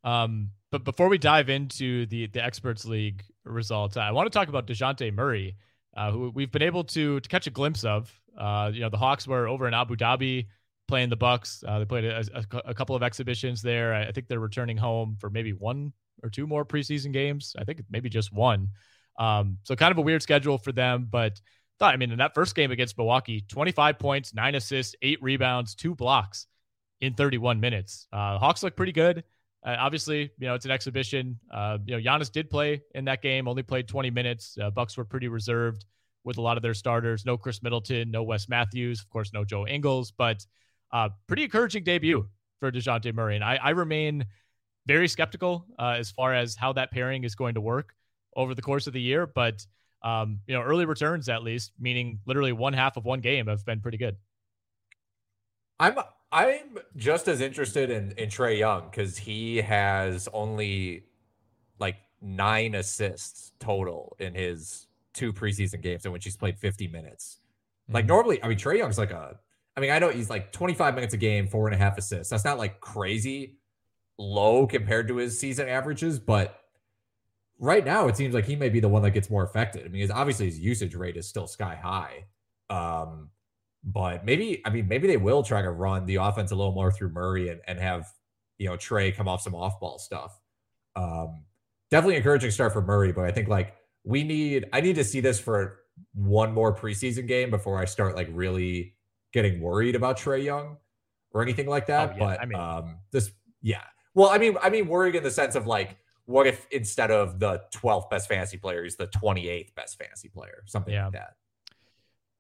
[0.04, 4.48] Um, but before we dive into the the experts league results, I want to talk
[4.48, 5.56] about Dejounte Murray,
[5.96, 8.12] uh, who we've been able to to catch a glimpse of.
[8.36, 10.46] Uh, you know, the Hawks were over in Abu Dhabi
[10.88, 11.64] playing the Bucks.
[11.66, 13.94] Uh, they played a, a, a, couple of exhibitions there.
[13.94, 15.92] I, I, think they're returning home for maybe one
[16.22, 17.56] or two more preseason games.
[17.58, 18.68] I think maybe just one.
[19.18, 21.40] Um, so kind of a weird schedule for them, but
[21.78, 25.74] thought, I mean, in that first game against Milwaukee, 25 points, nine assists, eight rebounds,
[25.74, 26.46] two blocks
[27.00, 28.06] in 31 minutes.
[28.12, 29.24] Uh, Hawks look pretty good.
[29.64, 31.38] Uh, obviously, you know, it's an exhibition.
[31.52, 34.56] Uh, you know, Giannis did play in that game, only played 20 minutes.
[34.60, 35.84] Uh, Bucks were pretty reserved
[36.24, 37.24] with a lot of their starters.
[37.26, 40.46] No Khris Middleton, no Wes Matthews, of course, no Joe Ingles, but
[40.92, 42.28] uh, pretty encouraging debut
[42.60, 43.34] for DeJounte Murray.
[43.34, 44.26] And I, I remain
[44.86, 47.95] very skeptical uh, as far as how that pairing is going to work
[48.36, 49.26] over the course of the year.
[49.26, 49.66] But,
[50.02, 53.64] um, you know, early returns, at least, meaning literally one half of one game, have
[53.64, 54.16] been pretty good.
[55.80, 55.98] I'm
[56.32, 61.04] I'm just as interested in, in Trae Young because he has only
[61.78, 67.38] like nine assists total in his two preseason games in which he's played 50 minutes.
[67.88, 68.08] Like mm-hmm.
[68.08, 69.38] normally, I mean, Trae Young's like a
[69.76, 72.30] I mean, I know he's like 25 minutes a game, four and a half assists.
[72.30, 73.58] That's not like crazy
[74.18, 76.58] low compared to his season averages, but
[77.58, 79.84] right now it seems like he may be the one that gets more affected.
[79.84, 82.24] I mean, obviously his usage rate is still sky high.
[82.68, 83.30] Um,
[83.84, 86.90] but maybe, I mean, maybe they will try to run the offense a little more
[86.90, 88.06] through Murray and, and have,
[88.58, 90.38] you know, Trae come off some off ball stuff.
[90.96, 91.44] Um,
[91.90, 95.20] definitely encouraging start for Murray, but I think like we need, I need to see
[95.20, 95.78] this for
[96.14, 98.94] one more preseason game before I start like really
[99.32, 100.78] getting worried about Trae Young
[101.30, 102.10] or anything like that.
[102.10, 102.18] Oh, yeah.
[102.18, 103.30] But I mean, um, this,
[103.62, 103.82] yeah.
[104.14, 105.96] Well, I mean, I mean, worrying in the sense of like,
[106.26, 110.62] what if instead of the 12th best fantasy player, he's the 28th best fantasy player,
[110.66, 111.04] something yeah.
[111.04, 111.34] like that.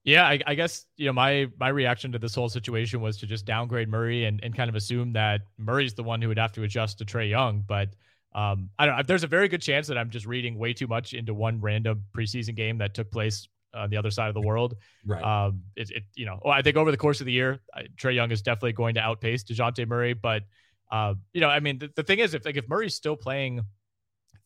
[0.04, 3.26] Yeah, I, I, guess you know my my reaction to this whole situation was to
[3.26, 6.52] just downgrade Murray and, and kind of assume that Murray's the one who would have
[6.52, 7.64] to adjust to Trae Young.
[7.66, 7.88] But
[8.32, 9.02] um, I don't know.
[9.04, 12.04] There's a very good chance that I'm just reading way too much into one random
[12.16, 14.76] preseason game that took place on the other side of the world.
[15.04, 15.22] Right.
[15.22, 17.60] Um, it, it you know, I think over the course of the year,
[17.96, 20.14] Trae Young is definitely going to outpace Dejounte Murray.
[20.14, 20.42] But
[20.90, 23.62] uh, you know, I mean, the, the thing is, if like if Murray's still playing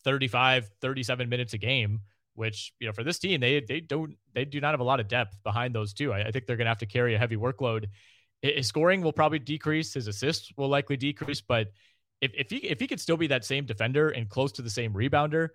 [0.05, 2.01] 35, 37 minutes a game,
[2.35, 5.01] which you know for this team they they don't they do not have a lot
[5.01, 6.13] of depth behind those two.
[6.13, 7.87] I, I think they're going to have to carry a heavy workload.
[8.43, 9.95] His scoring will probably decrease.
[9.95, 11.69] His assists will likely decrease, but
[12.21, 14.71] if, if he if he could still be that same defender and close to the
[14.71, 15.49] same rebounder,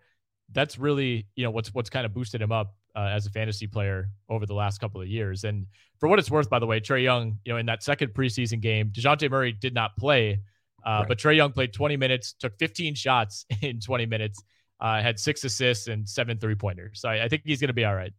[0.52, 3.68] that's really you know what's what's kind of boosted him up uh, as a fantasy
[3.68, 5.44] player over the last couple of years.
[5.44, 5.68] And
[6.00, 8.62] for what it's worth, by the way, Trae Young, you know, in that second preseason
[8.62, 10.40] game, Dejounte Murray did not play,
[10.86, 11.08] uh, right.
[11.08, 14.44] but Trae Young played 20 minutes, took 15 shots in 20 minutes,
[14.80, 17.02] uh, had six assists and seven three pointers.
[17.02, 18.14] So I, I think he's going to be all right.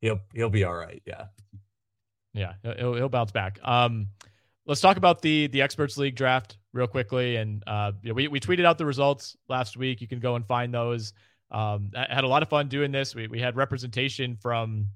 [0.00, 1.02] He'll he'll be all right.
[1.06, 1.24] Yeah,
[2.34, 3.58] yeah, he'll, he'll bounce back.
[3.62, 4.08] Um,
[4.66, 7.36] let's talk about the the experts league draft real quickly.
[7.36, 10.00] And uh, you know, we we tweeted out the results last week.
[10.00, 11.14] You can go and find those.
[11.50, 13.14] Um, I had a lot of fun doing this.
[13.14, 14.88] We, we had representation from,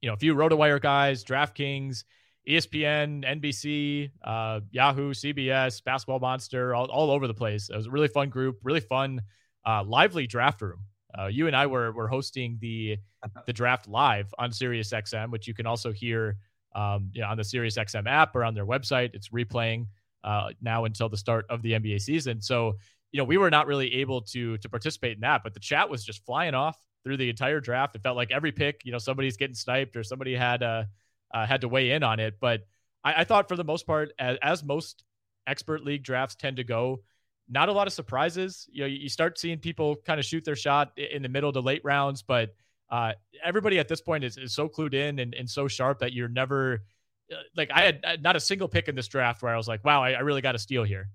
[0.00, 2.04] you know, a few RotoWire guys, DraftKings,
[2.48, 7.68] ESPN, NBC, uh, Yahoo, CBS, Basketball Monster, all, all over the place.
[7.68, 9.20] It was a really fun group, really fun
[9.66, 10.80] uh, lively draft room.
[11.18, 12.96] Uh, you and I were were hosting the
[13.46, 16.36] the draft live on Sirius XM, which you can also hear
[16.74, 19.10] um, you know, on the Sirius XM app or on their website.
[19.14, 19.86] It's replaying
[20.24, 22.40] uh, now until the start of the NBA season.
[22.40, 22.76] So
[23.12, 25.90] you know we were not really able to to participate in that, but the chat
[25.90, 27.94] was just flying off through the entire draft.
[27.94, 30.84] It felt like every pick, you know, somebody's getting sniped or somebody had uh,
[31.32, 32.38] uh had to weigh in on it.
[32.40, 32.66] But
[33.04, 35.04] I, I thought for the most part, as, as most
[35.46, 37.00] expert league drafts tend to go
[37.48, 38.68] not a lot of surprises.
[38.70, 41.60] You know, you start seeing people kind of shoot their shot in the middle to
[41.60, 42.54] late rounds, but
[42.90, 43.12] uh,
[43.42, 46.28] everybody at this point is, is so clued in and, and so sharp that you're
[46.28, 46.82] never
[47.30, 49.68] uh, like I had uh, not a single pick in this draft where I was
[49.68, 51.10] like, wow, I, I really got a steal here.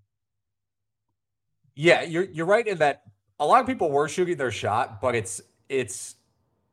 [1.76, 3.03] Yeah, you're you're right in that
[3.39, 6.16] a lot of people were shooting their shot, but it's it's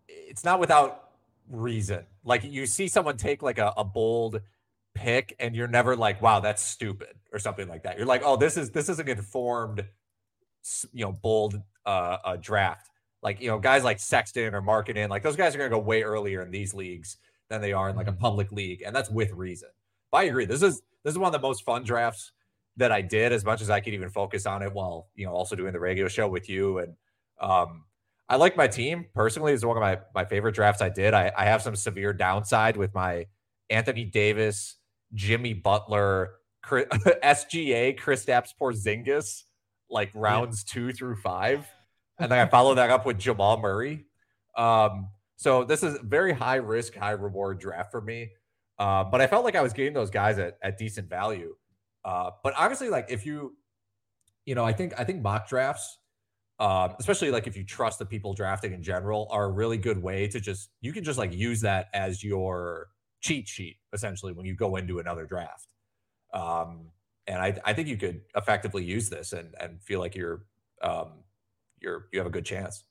[0.09, 1.10] it's not without
[1.51, 2.05] reason.
[2.25, 4.41] Like you see someone take like a, a bold
[4.95, 7.97] pick and you're never like, wow, that's stupid or something like that.
[7.97, 9.85] You're like, oh, this is this is an informed,
[10.93, 12.91] you know, bold uh, uh draft.
[13.23, 16.03] Like you know, guys like Sexton or Markkanen, like those guys are gonna go way
[16.03, 17.19] earlier in these leagues
[17.51, 18.21] than they are in like a mm-hmm.
[18.21, 19.69] public league, and that's with reason.
[20.11, 20.47] But I agree.
[20.47, 22.33] This is this is one of the most fun drafts
[22.77, 25.33] that I did, as much as I could even focus on it while you know
[25.33, 26.79] also doing the radio show with you.
[26.79, 26.95] And
[27.41, 27.85] um,
[28.31, 29.53] I like my team personally.
[29.53, 31.15] It's one of my my favorite drafts I did.
[31.15, 33.27] I, I have some severe downside with my
[33.69, 34.77] Anthony Davis,
[35.15, 39.43] Jimmy Butler, Chris, SGA, Kristaps Porzingis,
[39.91, 40.73] like rounds yeah.
[40.73, 41.67] two through five,
[42.21, 44.07] and then I follow that up with Jamal Murray.
[44.57, 48.31] Um, so this is very high risk, high reward draft for me.
[48.79, 51.55] Uh, but I felt like I was getting those guys at, at decent value.
[52.05, 53.57] Uh, but obviously, like if you,
[54.47, 55.99] you know, I think I think mock drafts,
[56.61, 60.01] um, especially like if you trust the people drafting in general, are a really good
[60.01, 62.89] way to just you can just like use that as your
[63.23, 65.73] cheat sheet essentially when you go into another draft.
[66.33, 66.91] Um,
[67.27, 70.45] and I, I think you could effectively use this and and feel like you're
[70.83, 71.25] um,
[71.81, 72.85] you're you have a good chance.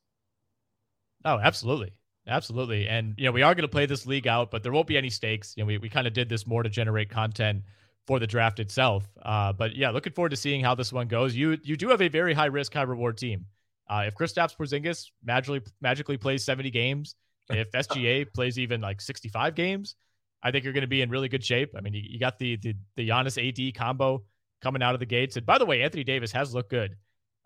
[1.24, 1.94] Oh, absolutely.
[2.28, 2.88] Absolutely.
[2.88, 4.98] And you know, we are going to play this league out, but there won't be
[4.98, 5.54] any stakes.
[5.56, 7.64] You know, we, we kind of did this more to generate content
[8.08, 9.08] for the draft itself.
[9.22, 11.36] Uh, but yeah, looking forward to seeing how this one goes.
[11.36, 13.46] You you do have a very high risk, high reward team.
[13.90, 17.16] Uh, if Kristaps Porzingis magically magically plays 70 games,
[17.50, 19.96] if SGA plays even like 65 games,
[20.44, 21.74] I think you're going to be in really good shape.
[21.76, 24.24] I mean, you, you got the the the Giannis AD combo
[24.62, 25.38] coming out of the gates.
[25.38, 26.96] And by the way, Anthony Davis has looked good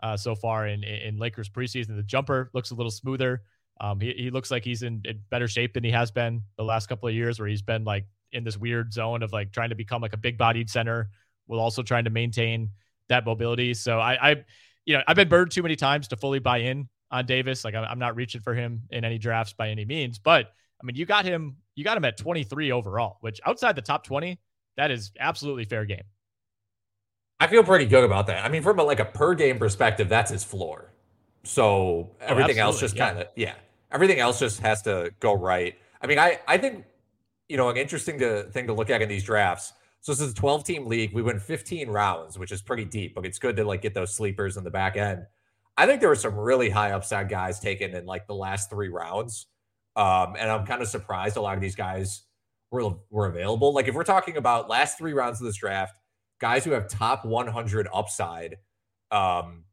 [0.01, 1.95] uh, so far in in Lakers preseason.
[1.95, 3.43] The jumper looks a little smoother.
[3.81, 6.63] Um, he, he looks like he's in, in better shape than he has been the
[6.63, 9.69] last couple of years, where he's been like in this weird zone of like trying
[9.69, 11.09] to become like a big bodied center
[11.47, 12.69] while also trying to maintain
[13.09, 13.73] that mobility.
[13.73, 14.45] So I, I,
[14.85, 17.63] you know, I've been burned too many times to fully buy in on Davis.
[17.63, 20.47] Like I'm not reaching for him in any drafts by any means, but
[20.81, 24.03] I mean, you got him, you got him at 23 overall, which outside the top
[24.03, 24.39] 20,
[24.77, 26.03] that is absolutely fair game.
[27.39, 28.43] I feel pretty good about that.
[28.45, 30.93] I mean, from a, like a per game perspective, that's his floor.
[31.43, 33.53] So oh, everything oh, else just kind of yeah.
[33.91, 35.75] Everything else just has to go right.
[36.01, 36.85] I mean, I I think
[37.49, 39.73] you know an interesting to, thing to look at in these drafts.
[40.03, 41.13] So this is a 12 team league.
[41.13, 44.13] We went 15 rounds, which is pretty deep, but it's good to like get those
[44.13, 45.23] sleepers in the back end.
[45.77, 48.89] I think there were some really high upside guys taken in like the last three
[48.89, 49.47] rounds.
[49.95, 52.23] Um, and I'm kind of surprised a lot of these guys
[52.69, 53.73] were were available.
[53.73, 55.95] Like if we're talking about last three rounds of this draft,
[56.41, 58.57] guys who have top 100 upside.
[59.09, 59.63] Um,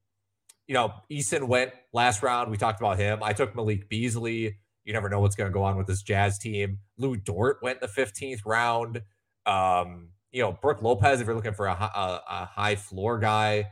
[0.68, 2.52] you know, Eason went last round.
[2.52, 3.20] We talked about him.
[3.20, 4.58] I took Malik Beasley.
[4.84, 6.78] You never know what's going to go on with this Jazz team.
[6.98, 9.02] Lu Dort went the 15th round.
[9.44, 13.68] Um, you know, Brook Lopez, if you're looking for a, a, a high floor guy,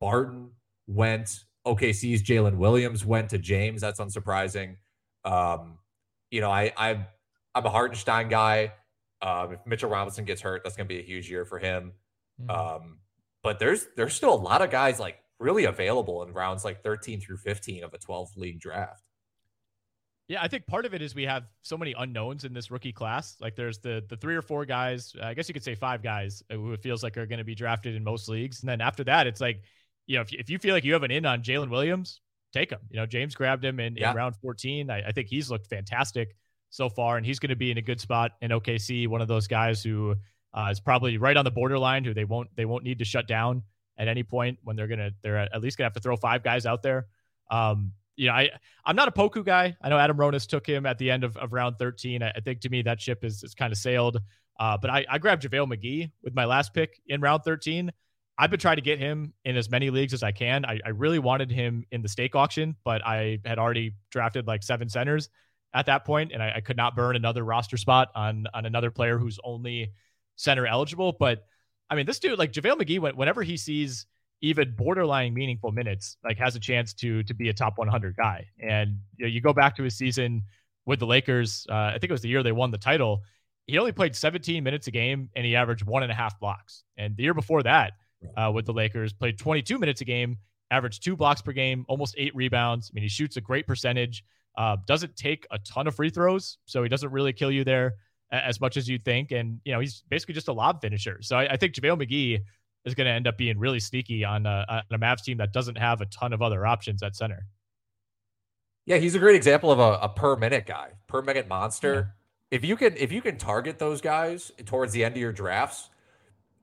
[0.00, 0.50] Barton
[0.86, 1.44] went.
[1.66, 3.82] OKC's Jalen Williams went to James.
[3.82, 4.76] That's unsurprising.
[5.24, 5.78] Um,
[6.30, 7.06] you know, I, I
[7.54, 8.72] I'm a Hartenstein guy.
[9.22, 11.92] Um, if Mitchell Robinson gets hurt, that's going to be a huge year for him.
[12.40, 12.50] Mm-hmm.
[12.50, 12.98] Um,
[13.42, 17.20] but there's there's still a lot of guys like really available in rounds like 13
[17.20, 19.02] through 15 of a 12 league draft.
[20.30, 22.92] Yeah, I think part of it is we have so many unknowns in this rookie
[22.92, 23.36] class.
[23.40, 26.40] Like there's the the three or four guys, I guess you could say five guys
[26.52, 28.60] who it feels like are going to be drafted in most leagues.
[28.60, 29.60] And then after that, it's like,
[30.06, 32.20] you know, if, if you feel like you have an in on Jalen Williams,
[32.52, 32.78] take him.
[32.90, 34.12] You know, James grabbed him in, yeah.
[34.12, 34.88] in round 14.
[34.88, 36.36] I, I, think he's looked fantastic
[36.68, 39.08] so far, and he's going to be in a good spot in OKC.
[39.08, 40.14] One of those guys who
[40.54, 43.26] uh, is probably right on the borderline, who they won't they won't need to shut
[43.26, 43.64] down
[43.98, 46.66] at any point when they're gonna they're at least gonna have to throw five guys
[46.66, 47.08] out there.
[47.50, 48.50] Um, you know, I
[48.84, 49.74] I'm not a Poku guy.
[49.80, 52.22] I know Adam Ronis took him at the end of, of round 13.
[52.22, 54.18] I, I think to me that ship is, is kind of sailed.
[54.58, 57.90] Uh, but I, I grabbed JaVale McGee with my last pick in round 13.
[58.36, 60.66] I've been trying to get him in as many leagues as I can.
[60.66, 64.62] I, I really wanted him in the stake auction, but I had already drafted like
[64.62, 65.30] seven centers
[65.72, 68.90] at that point, and I, I, could not burn another roster spot on on another
[68.90, 69.92] player who's only
[70.36, 71.12] center eligible.
[71.18, 71.44] But
[71.88, 74.06] I mean, this dude, like JaVale McGee, whenever he sees
[74.42, 78.46] even borderline meaningful minutes, like has a chance to to be a top 100 guy.
[78.58, 80.42] And you, know, you go back to his season
[80.86, 81.66] with the Lakers.
[81.68, 83.22] Uh, I think it was the year they won the title.
[83.66, 86.82] He only played 17 minutes a game and he averaged one and a half blocks.
[86.96, 87.92] And the year before that,
[88.36, 90.38] uh, with the Lakers, played 22 minutes a game,
[90.70, 92.90] averaged two blocks per game, almost eight rebounds.
[92.90, 94.24] I mean, he shoots a great percentage.
[94.56, 97.94] Uh, doesn't take a ton of free throws, so he doesn't really kill you there
[98.32, 99.32] as much as you think.
[99.32, 101.18] And you know, he's basically just a lob finisher.
[101.22, 102.40] So I, I think JaVale McGee
[102.84, 105.52] is going to end up being really sneaky on a, on a Mavs team that
[105.52, 107.46] doesn't have a ton of other options at center.
[108.86, 111.94] Yeah, he's a great example of a, a per minute guy, per minute monster.
[112.50, 112.56] Yeah.
[112.56, 115.90] If you can if you can target those guys towards the end of your drafts,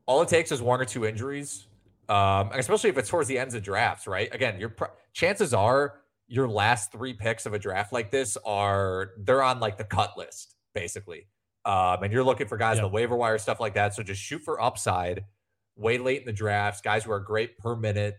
[0.06, 1.68] all it takes is one or two injuries,
[2.10, 4.34] um, especially if it's towards the ends of drafts, right?
[4.34, 4.76] Again, your
[5.14, 9.78] chances are your last three picks of a draft like this are they're on like
[9.78, 11.28] the cut list basically,
[11.64, 12.84] um, and you're looking for guys yeah.
[12.84, 13.94] on the waiver wire stuff like that.
[13.94, 15.24] So just shoot for upside
[15.78, 18.18] way late in the drafts, guys who are great per minute,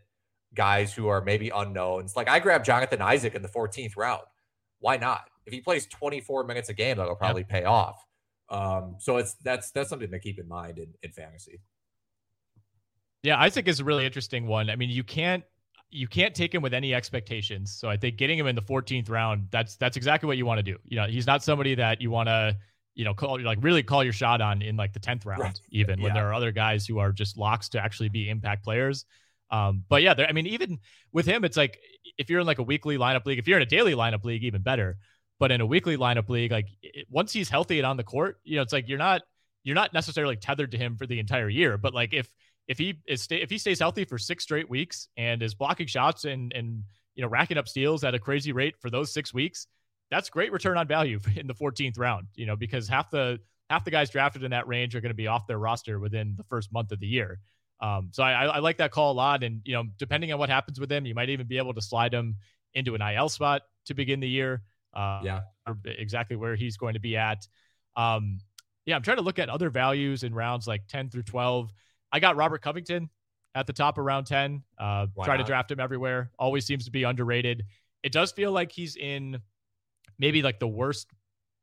[0.54, 2.16] guys who are maybe unknowns.
[2.16, 4.22] Like I grabbed Jonathan Isaac in the 14th round.
[4.80, 5.22] Why not?
[5.44, 7.48] If he plays 24 minutes a game, that'll probably yep.
[7.48, 8.04] pay off.
[8.50, 11.60] Um, so it's that's that's something to keep in mind in, in fantasy.
[13.22, 14.70] Yeah, Isaac is a really interesting one.
[14.70, 15.44] I mean, you can't
[15.90, 17.74] you can't take him with any expectations.
[17.74, 20.58] So I think getting him in the 14th round, that's that's exactly what you want
[20.58, 20.78] to do.
[20.84, 22.56] You know, he's not somebody that you want to
[22.98, 25.60] you know, call like really call your shot on in like the tenth round, right.
[25.70, 26.04] even yeah.
[26.04, 29.04] when there are other guys who are just locks to actually be impact players.
[29.52, 30.80] Um, but yeah, I mean, even
[31.12, 31.78] with him, it's like
[32.18, 34.42] if you're in like a weekly lineup league, if you're in a daily lineup league,
[34.42, 34.98] even better.
[35.38, 38.40] But in a weekly lineup league, like it, once he's healthy and on the court,
[38.42, 39.22] you know, it's like you're not
[39.62, 41.78] you're not necessarily tethered to him for the entire year.
[41.78, 42.28] But like if
[42.66, 45.86] if he is stay, if he stays healthy for six straight weeks and is blocking
[45.86, 46.82] shots and and
[47.14, 49.68] you know racking up steals at a crazy rate for those six weeks,
[50.10, 53.38] that's great return on value in the 14th round, you know, because half the
[53.70, 56.34] half the guys drafted in that range are going to be off their roster within
[56.36, 57.38] the first month of the year.
[57.80, 59.42] Um, so I, I like that call a lot.
[59.44, 61.82] And, you know, depending on what happens with him, you might even be able to
[61.82, 62.36] slide him
[62.74, 64.62] into an IL spot to begin the year.
[64.94, 65.40] Uh, yeah.
[65.84, 67.46] Exactly where he's going to be at.
[67.94, 68.38] Um,
[68.86, 71.70] yeah, I'm trying to look at other values in rounds like 10 through 12.
[72.10, 73.10] I got Robert Covington
[73.54, 74.62] at the top of round 10.
[74.78, 76.30] Uh, try to draft him everywhere.
[76.38, 77.64] Always seems to be underrated.
[78.02, 79.40] It does feel like he's in
[80.18, 81.08] maybe like the worst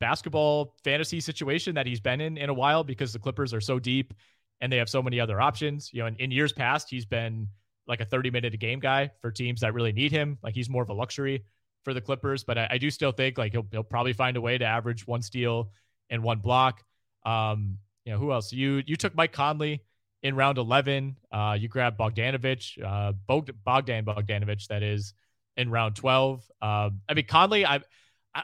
[0.00, 3.78] basketball fantasy situation that he's been in in a while because the Clippers are so
[3.78, 4.12] deep
[4.60, 5.90] and they have so many other options.
[5.92, 7.48] You know, in, in years past, he's been
[7.86, 10.38] like a 30 minute a game guy for teams that really need him.
[10.42, 11.44] Like he's more of a luxury
[11.84, 14.40] for the Clippers, but I, I do still think like he'll, he'll probably find a
[14.40, 15.70] way to average one steal
[16.10, 16.82] and one block.
[17.24, 18.52] Um, you know, who else?
[18.52, 19.82] You, you took Mike Conley
[20.22, 21.16] in round 11.
[21.30, 25.14] Uh, you grabbed Bogdanovich, uh, Bogdan Bogdanovich, that is
[25.56, 26.44] in round 12.
[26.60, 27.80] Um, I mean, Conley, I,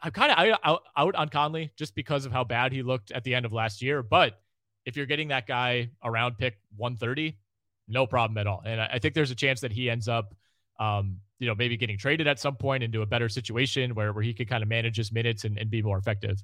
[0.03, 3.25] I'm kind of out, out on Conley just because of how bad he looked at
[3.25, 4.03] the end of last year.
[4.03, 4.41] But
[4.85, 7.37] if you're getting that guy around pick 130,
[7.89, 8.63] no problem at all.
[8.65, 10.35] And I think there's a chance that he ends up,
[10.81, 14.23] um, you know, maybe getting traded at some point into a better situation where, where
[14.23, 16.43] he could kind of manage his minutes and, and be more effective.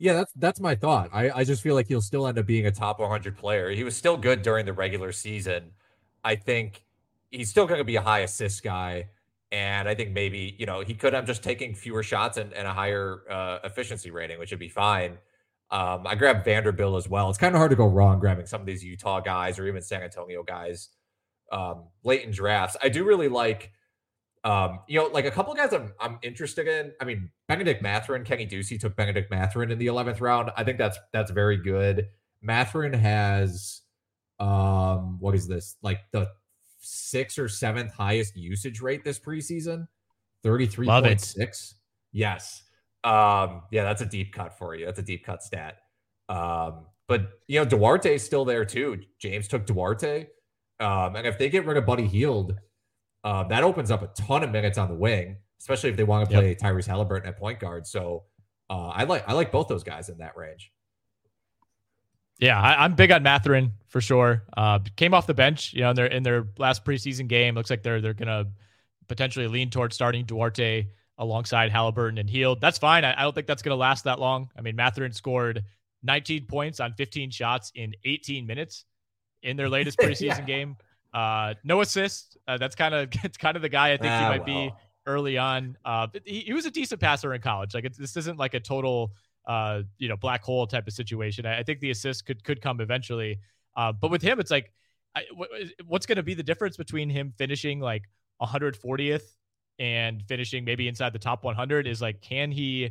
[0.00, 1.10] Yeah, that's that's my thought.
[1.12, 3.70] I, I just feel like he'll still end up being a top 100 player.
[3.70, 5.72] He was still good during the regular season.
[6.22, 6.84] I think
[7.30, 9.08] he's still going to be a high assist guy.
[9.50, 12.66] And I think maybe, you know, he could have just taking fewer shots and, and
[12.66, 15.18] a higher uh, efficiency rating, which would be fine.
[15.70, 17.28] Um, I grabbed Vanderbilt as well.
[17.28, 19.82] It's kind of hard to go wrong grabbing some of these Utah guys or even
[19.82, 20.90] San Antonio guys
[21.52, 22.76] um, late in drafts.
[22.82, 23.72] I do really like,
[24.44, 26.92] um, you know, like a couple guys I'm, I'm interested in.
[27.00, 30.50] I mean, Benedict Mathurin, Kenny Ducey took Benedict Mathurin in the 11th round.
[30.56, 32.08] I think that's that's very good.
[32.40, 33.82] Mathurin has,
[34.38, 35.76] um, what is this?
[35.82, 36.30] Like the
[36.88, 39.86] sixth or seventh highest usage rate this preseason.
[40.44, 41.74] 33.6.
[42.12, 42.62] Yes.
[43.04, 44.86] Um, yeah, that's a deep cut for you.
[44.86, 45.78] That's a deep cut stat.
[46.28, 49.00] Um, but you know, Duarte is still there too.
[49.18, 50.26] James took Duarte.
[50.80, 52.54] Um, and if they get rid of Buddy Hield,
[53.24, 56.28] uh, that opens up a ton of minutes on the wing, especially if they want
[56.28, 56.58] to play yep.
[56.58, 57.86] Tyrese Halliburton at point guard.
[57.86, 58.24] So
[58.70, 60.72] uh, I like I like both those guys in that range.
[62.38, 64.44] Yeah, I, am big on Mathurin for sure.
[64.56, 67.54] Uh, came off the bench, you know, in their in their last preseason game.
[67.54, 68.46] Looks like they're they're gonna
[69.08, 70.86] potentially lean towards starting Duarte
[71.18, 72.60] alongside Halliburton and Hield.
[72.60, 73.04] That's fine.
[73.04, 74.50] I, I don't think that's gonna last that long.
[74.56, 75.64] I mean, Mathurin scored
[76.04, 78.84] 19 points on 15 shots in 18 minutes
[79.42, 80.40] in their latest preseason yeah.
[80.42, 80.76] game.
[81.12, 82.36] Uh, no assists.
[82.46, 84.68] Uh, that's kind of it's kind of the guy I think ah, he might well.
[84.68, 84.74] be
[85.06, 85.76] early on.
[85.84, 87.74] Uh, he, he, was a decent passer in college.
[87.74, 89.12] Like this isn't like a total
[89.48, 91.46] uh, you know, black hole type of situation.
[91.46, 93.40] I, I think the assist could could come eventually.
[93.74, 94.72] Uh, but with him, it's like,
[95.86, 98.02] what's going to be the difference between him finishing like
[98.42, 99.22] 140th
[99.78, 102.90] and finishing maybe inside the top 100 is like, can he,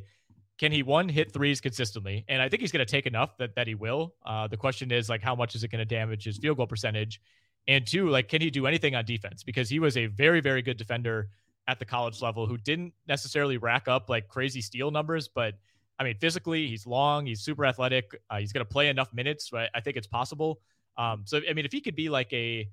[0.57, 2.25] can he one hit threes consistently?
[2.27, 4.15] And I think he's going to take enough that that he will.
[4.25, 6.67] Uh, the question is like, how much is it going to damage his field goal
[6.67, 7.21] percentage?
[7.67, 9.43] And two, like, can he do anything on defense?
[9.43, 11.29] Because he was a very, very good defender
[11.67, 15.55] at the college level who didn't necessarily rack up like crazy steal numbers, but
[15.99, 19.51] I mean, physically, he's long, he's super athletic, uh, he's going to play enough minutes.
[19.53, 20.59] I think it's possible.
[20.97, 22.69] Um, so, I mean, if he could be like a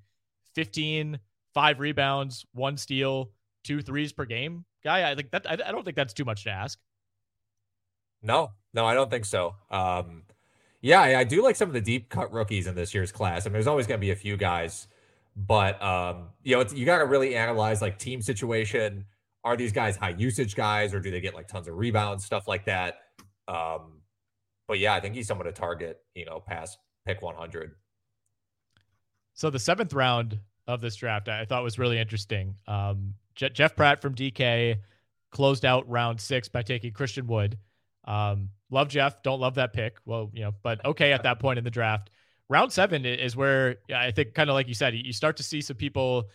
[0.55, 1.19] 15,
[1.53, 3.31] five rebounds, one steal,
[3.63, 6.43] two threes per game guy, I think that I, I don't think that's too much
[6.43, 6.79] to ask.
[8.21, 9.55] No, no, I don't think so.
[9.69, 10.23] Um,
[10.81, 13.45] yeah, I, I, do like some of the deep cut rookies in this year's class.
[13.45, 14.87] I mean, there's always going to be a few guys,
[15.35, 19.05] but um, you know, you got to really analyze like team situation.
[19.43, 22.47] Are these guys high usage guys, or do they get like tons of rebounds, stuff
[22.47, 23.04] like that?
[23.47, 24.01] Um,
[24.67, 25.99] but yeah, I think he's someone to target.
[26.15, 27.75] You know, past pick 100.
[29.33, 32.55] So the seventh round of this draft, I thought was really interesting.
[32.67, 34.77] Um, Je- Jeff Pratt from DK
[35.31, 37.57] closed out round six by taking Christian Wood.
[38.05, 39.97] Um, love Jeff, don't love that pick.
[40.05, 42.09] Well, you know, but okay at that point in the draft.
[42.47, 45.61] Round seven is where I think, kind of like you said, you start to see
[45.61, 46.29] some people,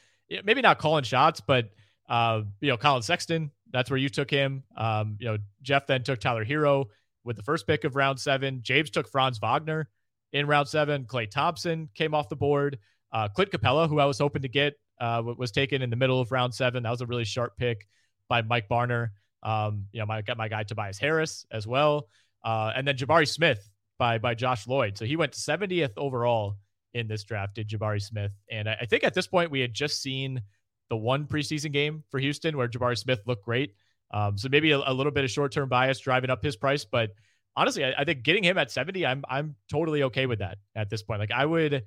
[0.44, 1.70] maybe not calling shots, but
[2.08, 3.52] uh, you know, Collin Sexton.
[3.72, 4.64] That's where you took him.
[4.76, 6.86] Um, you know, Jeff then took Tyler Herro
[7.30, 8.58] with the first pick of round seven.
[8.60, 9.88] James took Franz Wagner
[10.32, 11.04] in round seven.
[11.04, 12.76] Klay Thompson came off the board.
[13.12, 16.20] Uh, Clint Capela, who I was hoping to get, uh, was taken in the middle
[16.20, 16.82] of round seven.
[16.82, 17.86] That was a really sharp pick
[18.28, 19.10] by Mike Barner.
[19.44, 22.08] Um, you know, I got my guy Tobias Harris as well,
[22.44, 23.64] uh, and then Jabari Smith
[23.96, 24.98] by by Josh Lloyd.
[24.98, 26.56] So he went 70th overall
[26.94, 27.54] in this draft.
[27.54, 28.32] Did Jabari Smith?
[28.50, 30.42] And I, I think at this point we had just seen
[30.88, 33.76] the one preseason game for Houston where Jabari Smith looked great.
[34.10, 36.84] Um, so maybe a, a, little bit of short term bias driving up his price,
[36.84, 37.10] but
[37.56, 40.90] honestly, I, I, think getting him at 70, I'm I'm totally okay with that at
[40.90, 41.20] this point.
[41.20, 41.84] Like I would,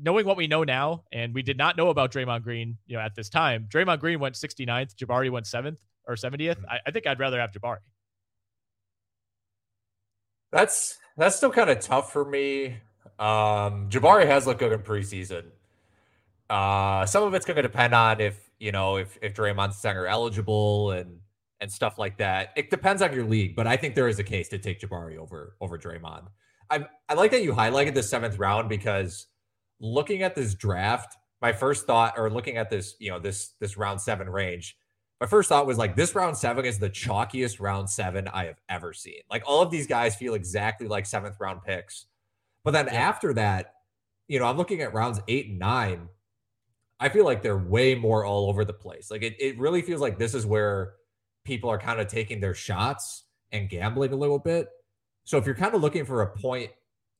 [0.00, 3.02] knowing what we know now, and we did not know about Draymond Green, you know,
[3.02, 3.66] at this time.
[3.68, 6.56] Draymond Green went 69th, Jabari went seventh or 70th.
[6.56, 6.64] Mm-hmm.
[6.68, 7.78] I, I think I'd rather have Jabari.
[10.52, 12.78] That's that's still kind of tough for me.
[13.18, 15.44] Um, Jabari has looked good in preseason.
[16.48, 20.06] Uh, some of it's going to depend on if you know if if Draymond's center
[20.06, 21.20] eligible and
[21.60, 22.50] and stuff like that.
[22.56, 25.16] It depends on your league, but I think there is a case to take Jabari
[25.16, 26.26] over over Draymond.
[26.70, 29.26] I I like that you highlighted the seventh round because
[29.80, 33.76] looking at this draft, my first thought, or looking at this, you know, this this
[33.76, 34.76] round seven range,
[35.20, 38.60] my first thought was like this round seven is the chalkiest round seven I have
[38.68, 39.20] ever seen.
[39.30, 42.06] Like all of these guys feel exactly like seventh round picks.
[42.64, 42.94] But then yeah.
[42.94, 43.74] after that,
[44.28, 46.08] you know, I'm looking at rounds eight and nine.
[47.00, 49.10] I feel like they're way more all over the place.
[49.10, 50.92] Like it, it really feels like this is where
[51.44, 54.68] people are kind of taking their shots and gambling a little bit.
[55.24, 56.70] So if you're kind of looking for a point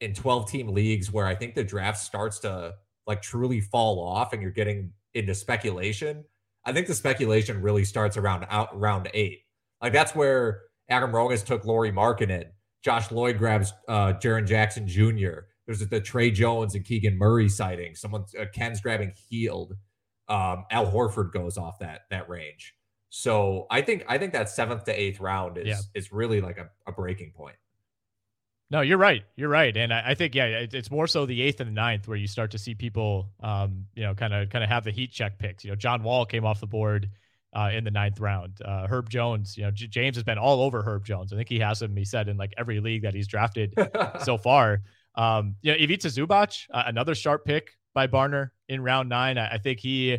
[0.00, 2.74] in 12 team leagues where I think the draft starts to
[3.06, 6.24] like truly fall off and you're getting into speculation,
[6.64, 9.40] I think the speculation really starts around out round eight.
[9.82, 12.46] Like that's where Adam Rogas took Lauri Markkanen.
[12.82, 15.40] Josh Lloyd grabs uh Jaren Jackson Jr.
[15.66, 17.94] There's the Tre Jones and Keegan Murray sighting.
[17.94, 19.74] Someone uh, Ken's grabbing Hield.
[20.28, 22.74] Um, Al Horford goes off that that range.
[23.11, 25.80] So I think I think that seventh to eighth round is yeah.
[25.94, 27.56] is really like a, a breaking point.
[28.70, 29.24] No, you're right.
[29.34, 31.74] You're right, and I, I think yeah, it, it's more so the eighth and the
[31.74, 34.84] ninth where you start to see people, um, you know, kind of kind of have
[34.84, 35.64] the heat check picks.
[35.64, 37.11] You know, John Wall came off the board
[37.52, 38.62] uh, in the ninth round.
[38.64, 41.32] Uh, Herb Jones, you know, J- James has been all over Herb Jones.
[41.32, 41.96] I think he has him.
[41.96, 43.74] He said in like every league that he's drafted
[44.22, 44.82] so far.
[45.16, 49.36] Um, you know, Ivica Zubac, uh, another sharp pick by Barner in round nine.
[49.36, 50.18] I, I think he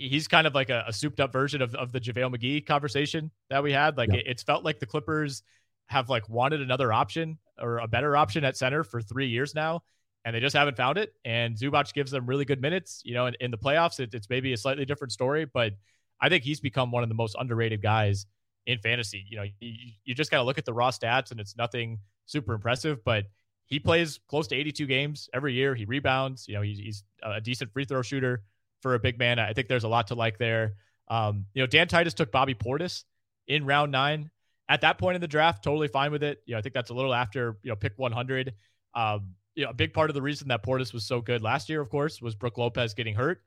[0.00, 3.30] he's kind of like a, a, souped up version of, of the JaVale McGee conversation
[3.50, 3.96] that we had.
[3.96, 4.20] Like yeah.
[4.20, 5.42] it, it's felt like the Clippers
[5.86, 9.82] have like wanted another option or a better option at center for three years now,
[10.24, 11.12] and they just haven't found it.
[11.24, 13.02] And Zubac gives them really good minutes.
[13.04, 15.74] You know, in, in the playoffs, it, it's maybe a slightly different story, but
[16.20, 18.26] I think he's become one of the most underrated guys
[18.66, 19.24] in fantasy.
[19.28, 21.98] You know, you, you just got to look at the raw stats, and it's nothing
[22.26, 23.24] super impressive, but
[23.66, 25.74] he plays close to 82 games every year.
[25.74, 26.48] He rebounds.
[26.48, 28.42] You know, he's, he's a decent free throw shooter
[28.80, 29.38] for a big man.
[29.38, 30.74] I think there's a lot to like there.
[31.08, 33.04] Um, you know, Dan Titus took Bobby Portis
[33.46, 34.30] in round nine
[34.70, 36.42] at that point in the draft, totally fine with it.
[36.46, 38.54] You know, I think that's a little after, you know, pick 100.
[38.94, 41.68] Um, you know, a big part of the reason that Portis was so good last
[41.68, 43.42] year, of course, was Brook Lopez getting hurt.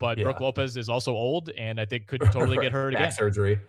[0.00, 0.24] But yeah.
[0.24, 3.12] Brook Lopez is also old and I think could totally get hurt back again.
[3.12, 3.60] surgery.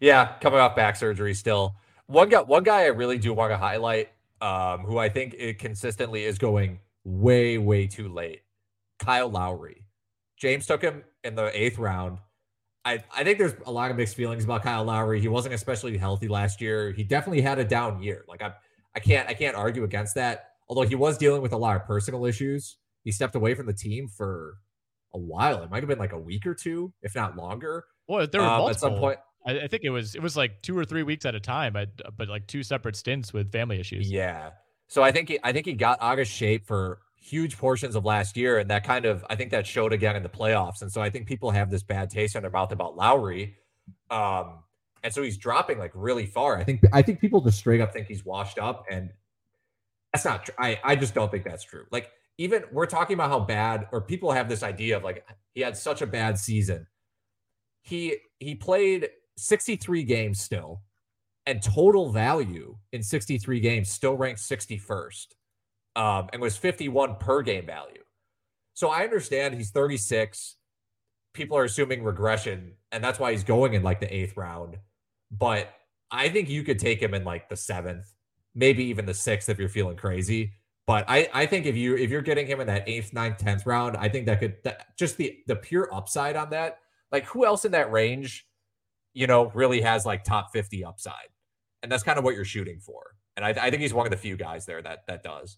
[0.00, 1.76] Yeah, coming off back surgery still.
[2.06, 5.60] One guy, one guy I really do want to highlight, um, who I think it
[5.60, 8.42] consistently is going way, way too late.
[8.98, 9.81] Kyle Lowry.
[10.42, 12.18] James took him in the eighth round.
[12.84, 15.20] I, I think there's a lot of mixed feelings about Kyle Lowry.
[15.20, 16.90] He wasn't especially healthy last year.
[16.90, 18.24] He definitely had a down year.
[18.26, 18.52] Like I
[18.92, 20.48] I can't I can't argue against that.
[20.68, 22.76] Although he was dealing with a lot of personal issues.
[23.04, 24.56] He stepped away from the team for
[25.14, 25.62] a while.
[25.62, 27.84] It might have been like a week or two, if not longer.
[28.08, 29.20] Well, there were um, at some point.
[29.46, 31.72] I, I, think it was it was like two or three weeks at a time,
[31.72, 34.10] but but like two separate stints with family issues.
[34.10, 34.50] Yeah.
[34.88, 38.04] So I think he, I think he got out of shape for huge portions of
[38.04, 40.82] last year, and that kind of I think that showed again in the playoffs.
[40.82, 43.56] And so I think people have this bad taste in their mouth about Lowry.
[44.10, 44.58] Um,
[45.02, 46.58] and so he's dropping like really far.
[46.58, 49.10] I think I think people just straight up think he's washed up, and
[50.12, 50.54] that's not true.
[50.58, 51.86] I I just don't think that's true.
[51.90, 55.60] Like even we're talking about how bad, or people have this idea of like he
[55.60, 56.86] had such a bad season.
[57.82, 60.82] He he played 63 games still,
[61.46, 65.26] and total value in 63 games still ranked 61st,
[65.96, 68.02] um, and was 51 per game value.
[68.74, 70.56] So I understand he's 36.
[71.34, 74.78] People are assuming regression, and that's why he's going in like the eighth round.
[75.30, 75.72] But
[76.10, 78.12] I think you could take him in like the seventh,
[78.54, 80.52] maybe even the sixth if you're feeling crazy.
[80.86, 83.64] But I, I think if you if you're getting him in that eighth, ninth, tenth
[83.66, 86.80] round, I think that could that, just the the pure upside on that.
[87.10, 88.46] Like who else in that range,
[89.14, 91.30] you know, really has like top fifty upside,
[91.82, 93.14] and that's kind of what you're shooting for.
[93.36, 95.56] And I, I think he's one of the few guys there that that does.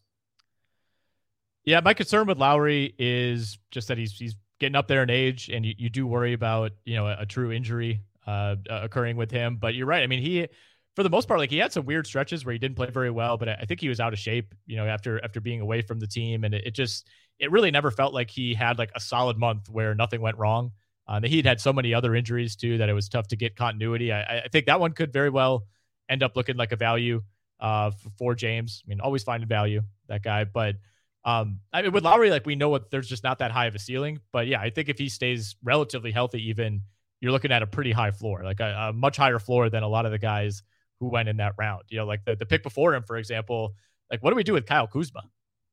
[1.65, 5.49] Yeah, my concern with Lowry is just that he's he's getting up there in age,
[5.49, 9.31] and you, you do worry about you know a, a true injury uh, occurring with
[9.31, 9.57] him.
[9.57, 10.03] But you're right.
[10.03, 10.47] I mean, he
[10.95, 13.11] for the most part, like he had some weird stretches where he didn't play very
[13.11, 15.81] well, but I think he was out of shape, you know, after after being away
[15.83, 17.09] from the team, and it, it just
[17.39, 20.73] it really never felt like he had like a solid month where nothing went wrong.
[21.07, 24.13] Uh, he'd had so many other injuries too that it was tough to get continuity.
[24.13, 25.67] I, I think that one could very well
[26.09, 27.23] end up looking like a value
[27.61, 28.83] uh, for James.
[28.85, 30.77] I mean, always finding value that guy, but
[31.25, 33.75] um, I mean, with Lowry, like we know what there's just not that high of
[33.75, 34.21] a ceiling.
[34.33, 36.83] But yeah, I think if he stays relatively healthy, even
[37.21, 39.89] you're looking at a pretty high floor, like a, a much higher floor than a
[39.89, 40.63] lot of the guys
[41.01, 41.85] who went in that round.
[41.89, 43.75] You know, like the, the pick before him, for example,
[44.11, 45.23] like what do we do with Kyle Kuzma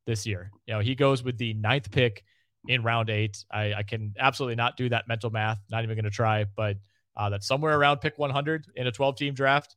[0.05, 0.51] this year?
[0.65, 2.23] You know, he goes with the ninth pick
[2.67, 3.43] in round eight.
[3.51, 6.77] I, I can absolutely not do that mental math, not even going to try, but
[7.17, 9.75] uh, that's somewhere around pick 100 in a 12 team draft.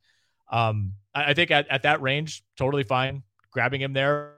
[0.52, 4.34] Um, I, I, think at, at that range, totally fine grabbing him there.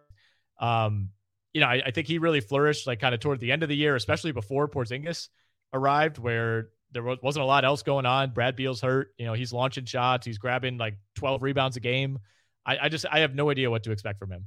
[0.60, 1.10] Um,
[1.56, 3.70] you know, I, I think he really flourished like kind of toward the end of
[3.70, 5.28] the year, especially before Porzingis
[5.72, 8.34] arrived, where there wasn't a lot else going on.
[8.34, 9.14] Brad Beal's hurt.
[9.16, 10.26] You know, he's launching shots.
[10.26, 12.18] He's grabbing like 12 rebounds a game.
[12.66, 14.44] I, I just I have no idea what to expect from him.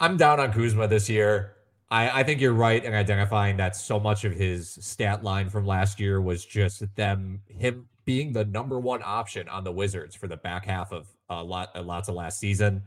[0.00, 1.52] I'm down on Kuzma this year.
[1.92, 5.64] I, I think you're right in identifying that so much of his stat line from
[5.64, 10.26] last year was just them him being the number one option on the Wizards for
[10.26, 12.82] the back half of a lot lots of last season.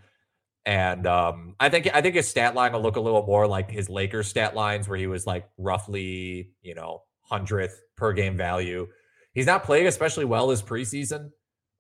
[0.66, 3.70] And um, I think I think his stat line will look a little more like
[3.70, 8.88] his Lakers stat lines, where he was like roughly, you know, hundredth per game value.
[9.34, 11.32] He's not playing especially well this preseason.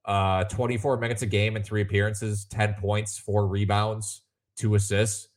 [0.06, 4.24] Uh, 24 minutes a game and three appearances, 10 points, four rebounds,
[4.58, 5.30] two assists.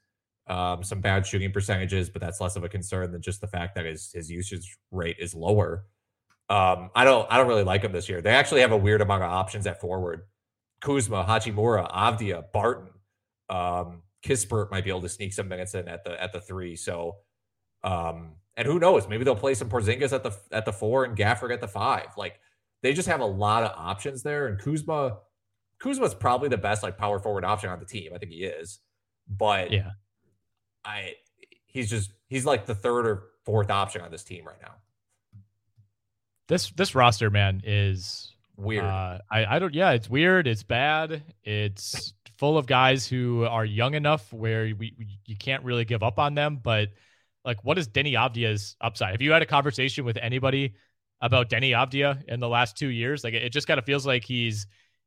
[0.48, 3.74] Um, some bad shooting percentages, but that's less of a concern than just the fact
[3.74, 5.84] that his his usage rate is lower.
[6.48, 8.22] Um, I don't I don't really like him this year.
[8.22, 10.22] They actually have a weird amount of options at forward.
[10.80, 12.90] Kuzma, Hachimura, Avdija, Barton,
[13.48, 16.76] um, Kispert might be able to sneak some minutes in at the at the three.
[16.76, 17.16] So
[17.84, 19.08] um, and who knows?
[19.08, 22.08] Maybe they'll play some Porzingis at the at the four and Gafford at the five.
[22.16, 22.40] Like
[22.82, 24.46] they just have a lot of options there.
[24.46, 25.18] And Kuzma,
[25.78, 28.12] Kuzma's probably the best like power forward option on the team.
[28.14, 28.80] I think he is.
[29.28, 29.92] But yeah,
[30.84, 31.14] I
[31.66, 34.74] he's just he's like the third or fourth option on this team right now.
[36.48, 38.84] This this roster, man, is weird.
[38.84, 39.74] Uh, I I don't.
[39.74, 40.46] Yeah, it's weird.
[40.46, 41.22] It's bad.
[41.44, 46.02] It's full of guys who are young enough where we, we you can't really give
[46.02, 46.90] up on them, but
[47.44, 49.12] like what is Deni Avdija's upside?
[49.12, 50.74] Have you had a conversation with anybody
[51.20, 53.24] about Deni Avdija in the last two years?
[53.24, 54.66] Like it just kind of feels like he's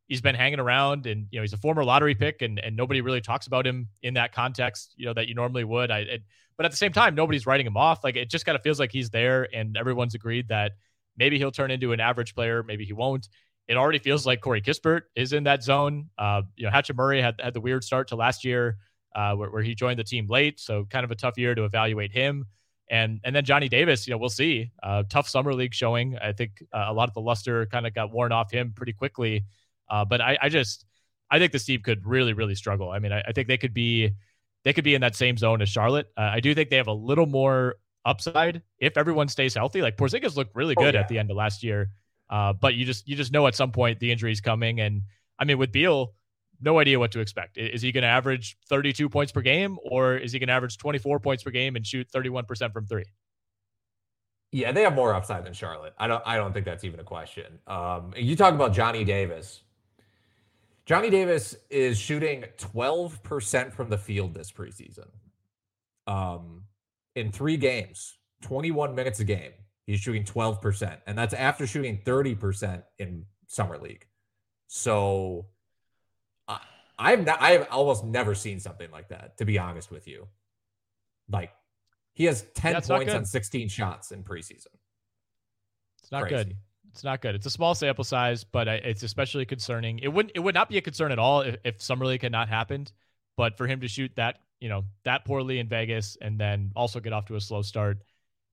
[0.09, 2.99] he's been hanging around and you know he's a former lottery pick and and nobody
[2.99, 6.23] really talks about him in that context you know that you normally would I it,
[6.57, 8.80] but at the same time nobody's writing him off like it just kind of feels
[8.80, 10.73] like he's there and everyone's agreed that
[11.15, 13.30] maybe he'll turn into an average player maybe he won't
[13.70, 17.39] it already feels like Corey Kispert is in that zone uh you know Hachimura had
[17.39, 18.78] had the weird start to last year
[19.15, 20.59] uh, where, where he joined the team late.
[20.59, 22.45] So kind of a tough year to evaluate him.
[22.91, 24.72] And and then Johnny Davis, you know, we'll see.
[24.82, 26.17] Uh, tough summer league showing.
[26.17, 28.93] I think uh, a lot of the luster kind of got worn off him pretty
[28.93, 29.45] quickly.
[29.89, 30.86] Uh, but I, I just
[31.30, 32.89] I think this team could really really struggle.
[32.89, 34.15] I mean, I, I think they could be
[34.63, 36.07] they could be in that same zone as Charlotte.
[36.17, 39.84] Uh, I do think they have a little more upside if everyone stays healthy.
[39.84, 41.03] Like Porzingis looked really oh, good oh, yeah.
[41.03, 41.91] at the end of last year,
[42.30, 44.80] uh, but you just you just know at some point the injury is coming.
[44.80, 45.03] And
[45.38, 46.13] I mean, with Beal,
[46.61, 47.57] no idea what to expect.
[47.57, 50.77] Is he going to average 32 points per game or is he going to average
[50.77, 53.05] 24 points per game and shoot 31% from three?
[54.51, 55.93] Yeah, they have more upside than Charlotte.
[55.97, 57.59] I don't I don't think that's even a question.
[57.67, 59.61] Um, you talk about Johnny Davis.
[60.86, 65.05] Johnny Davis is shooting 12% from the field this preseason.
[66.07, 66.63] Um,
[67.15, 69.51] in three games, 21 minutes a game,
[69.89, 70.97] he's shooting 12%.
[71.07, 74.05] And that's after shooting 30% in summer league.
[74.67, 75.47] So
[76.99, 79.37] I've not, I've almost never seen something like that.
[79.37, 80.27] To be honest with you,
[81.31, 81.51] like
[82.13, 84.67] he has ten Yeah, points on sixteen shots in preseason.
[86.01, 86.35] It's not Crazy.
[86.35, 86.55] good.
[86.91, 87.35] It's not good.
[87.35, 89.99] It's a small sample size, but I- it's especially concerning.
[89.99, 90.33] It wouldn't.
[90.35, 92.91] It would not be a concern at all if, if summer league had not happened.
[93.37, 96.99] But for him to shoot that, you know, that poorly in Vegas, and then also
[96.99, 98.03] get off to a slow start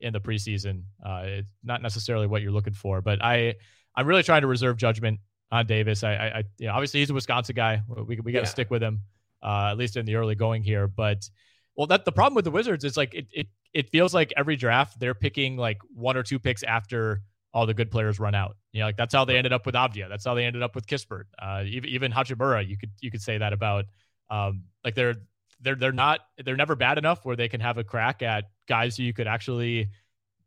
[0.01, 3.01] in the preseason, uh, it's not necessarily what you're looking for.
[3.01, 3.55] But I,
[3.95, 5.21] I'm really trying to reserve judgment
[5.51, 6.05] on Davis.
[6.05, 7.83] I, I, I you know, obviously he's a Wisconsin guy.
[7.89, 8.51] We we got to Yeah.
[8.51, 9.01] stick with him,
[9.43, 10.87] uh, at least in the early going here.
[10.87, 11.29] But
[11.77, 14.57] well, that the problem with the Wizards is like it, it it feels like every
[14.57, 17.23] draft they're picking like one or two picks after
[17.53, 18.57] all the good players run out.
[18.73, 20.09] You know, like that's how they ended up with Avdija.
[20.09, 21.25] That's how they ended up with Kispert.
[21.41, 23.87] Uh, even even Hachimura, you could you could say that about.
[24.29, 25.15] Um, like they're
[25.61, 28.97] they're they're not they're never bad enough where they can have a crack at guys
[28.97, 29.89] who you could actually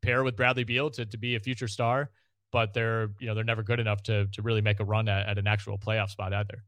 [0.01, 2.09] pair with Bradley Beal to to be a future star.
[2.51, 5.27] But they're you know they're never good enough to to really make a run at,
[5.27, 6.63] at an actual playoff spot either.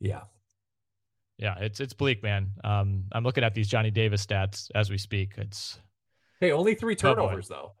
[0.00, 0.22] Yeah,
[1.38, 2.50] Yeah, it's it's bleak, man.
[2.62, 5.34] Um, I'm looking at these Johnny Davis stats as we speak.
[5.38, 5.78] It's
[6.40, 7.72] Hey, only three turnovers though.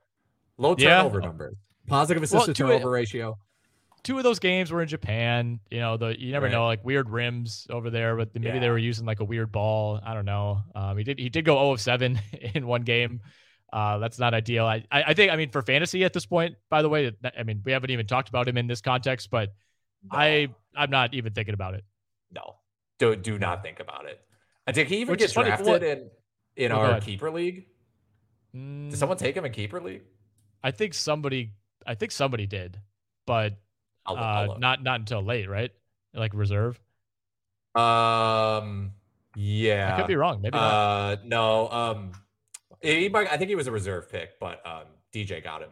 [0.56, 0.98] Low Yeah.
[1.02, 1.56] turnover numbers.
[1.86, 3.36] Positive Well, assist to two- turnover ratio.
[4.04, 5.58] Two of those games were in Japan.
[5.70, 6.52] You know, the you never Right.
[6.52, 9.98] know, like weird rims over there, but maybe they were using like a weird ball.
[10.04, 10.60] I don't know.
[10.74, 12.20] Um, he did he did go 0 of 7
[12.54, 13.20] in one game.
[13.72, 14.66] Uh, that's not ideal.
[14.66, 17.42] I, I I think I mean for fantasy at this point, by the way, I
[17.42, 19.52] mean we haven't even talked about him in this context, but
[20.10, 21.84] I I'm not even thinking about it.
[22.30, 22.56] No,
[22.98, 24.20] do do not think about it.
[24.66, 26.10] Uh, Did he even Which get is funny, drafted what- in
[26.56, 27.66] in Oh, our keeper league?
[28.54, 30.02] Mm, Did someone take him in keeper league?
[30.62, 31.52] I think somebody
[31.86, 32.78] I think somebody did,
[33.26, 33.54] but
[34.06, 35.70] I'll, I'll uh, not not until late, right?
[36.12, 36.80] Like reserve.
[37.74, 38.92] Um.
[39.36, 39.94] Yeah.
[39.94, 40.40] I could be wrong.
[40.42, 40.70] Maybe not.
[40.70, 41.16] Uh.
[41.24, 41.70] No.
[41.70, 42.12] Um.
[42.80, 44.82] He might, I think he was a reserve pick, but um,
[45.12, 45.70] DJ got him.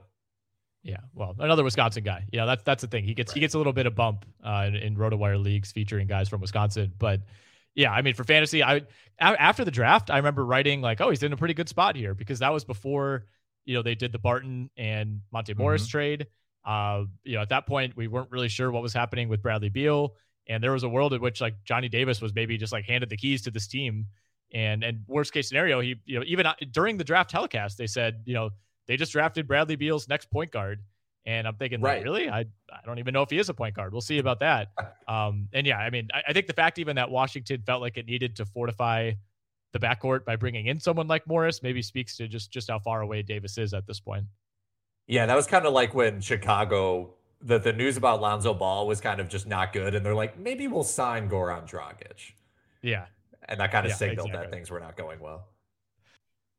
[0.83, 2.25] Yeah, well, another Wisconsin guy.
[2.33, 3.05] Yeah, that's that's the thing.
[3.05, 6.09] He gets he gets a little bit of bump uh, in, in RotoWire leagues featuring
[6.09, 6.93] guys from Wisconsin.
[6.99, 7.21] But
[7.75, 8.83] yeah, I mean, for fantasy, I
[9.21, 12.15] after the draft, I remember writing like, "Oh, he's in a pretty good spot here,"
[12.15, 13.27] because that was before
[13.65, 16.27] you know they did the Barton and Monte Morris trade.
[16.65, 19.69] Uh, you know, at that point, we weren't really sure what was happening with Bradley
[19.69, 20.15] Beal,
[20.49, 23.11] and there was a world in which like Johnny Davis was maybe just like handed
[23.11, 24.07] the keys to this team.
[24.55, 27.87] And and worst case scenario, he you know even uh, during the draft telecast, they
[27.87, 28.51] said you know
[28.87, 30.83] they just drafted Bradley Beal's next point guard.
[31.25, 32.03] And I'm thinking, like, Right.
[32.03, 32.29] really?
[32.29, 33.93] I I don't even know if he is a point guard.
[33.93, 34.73] We'll see about that.
[35.09, 37.99] Um, and yeah, I mean, I, I think the fact even that Washington felt like
[37.99, 39.13] it needed to fortify
[39.73, 43.03] the backcourt by bringing in someone like Morris maybe speaks to just just how far
[43.03, 44.25] away Davis is at this point.
[45.07, 49.01] Yeah, that was kind of like when Chicago, the, the news about Lonzo Ball was
[49.01, 52.33] kind of just not good, and they're like, maybe we'll sign Goran Dragic,
[52.83, 53.07] Yeah.
[53.49, 55.49] and that kind of Yeah, signaled that things were not going well.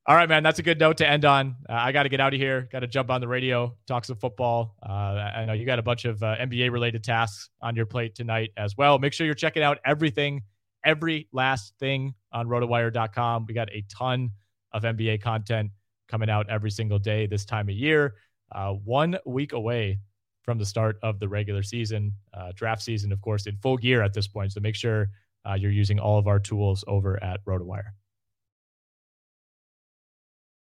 [0.05, 0.43] All right, man.
[0.43, 1.55] That's a good note to end on.
[1.69, 2.67] Uh, I got to get out of here.
[2.69, 4.75] Got to jump on the radio, talk some football.
[4.85, 8.13] Uh, I know you got a bunch of uh, NBA related tasks on your plate
[8.13, 8.99] tonight as well.
[8.99, 10.41] Make sure you're checking out everything,
[10.83, 13.45] every last thing on rotowire.com.
[13.47, 14.31] We got a ton
[14.73, 15.71] of NBA content
[16.09, 18.15] coming out every single day this time of year.
[18.53, 19.99] Uh, one week away
[20.43, 24.01] from the start of the regular season, uh, draft season, of course, in full gear
[24.01, 24.51] at this point.
[24.51, 25.07] So make sure
[25.47, 27.91] uh, you're using all of our tools over at RotoWire.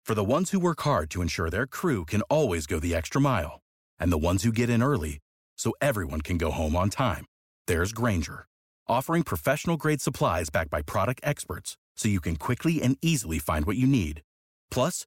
[0.05, 3.21] For the ones who work hard to ensure their crew can always go the extra
[3.21, 3.61] mile,
[3.99, 5.19] and the ones who get in early
[5.59, 7.27] so everyone can go home on time,
[7.67, 8.47] there's Grainger,
[8.87, 13.67] offering professional grade supplies backed by product experts so you can quickly and easily find
[13.67, 14.23] what you need.
[14.71, 15.07] Plus,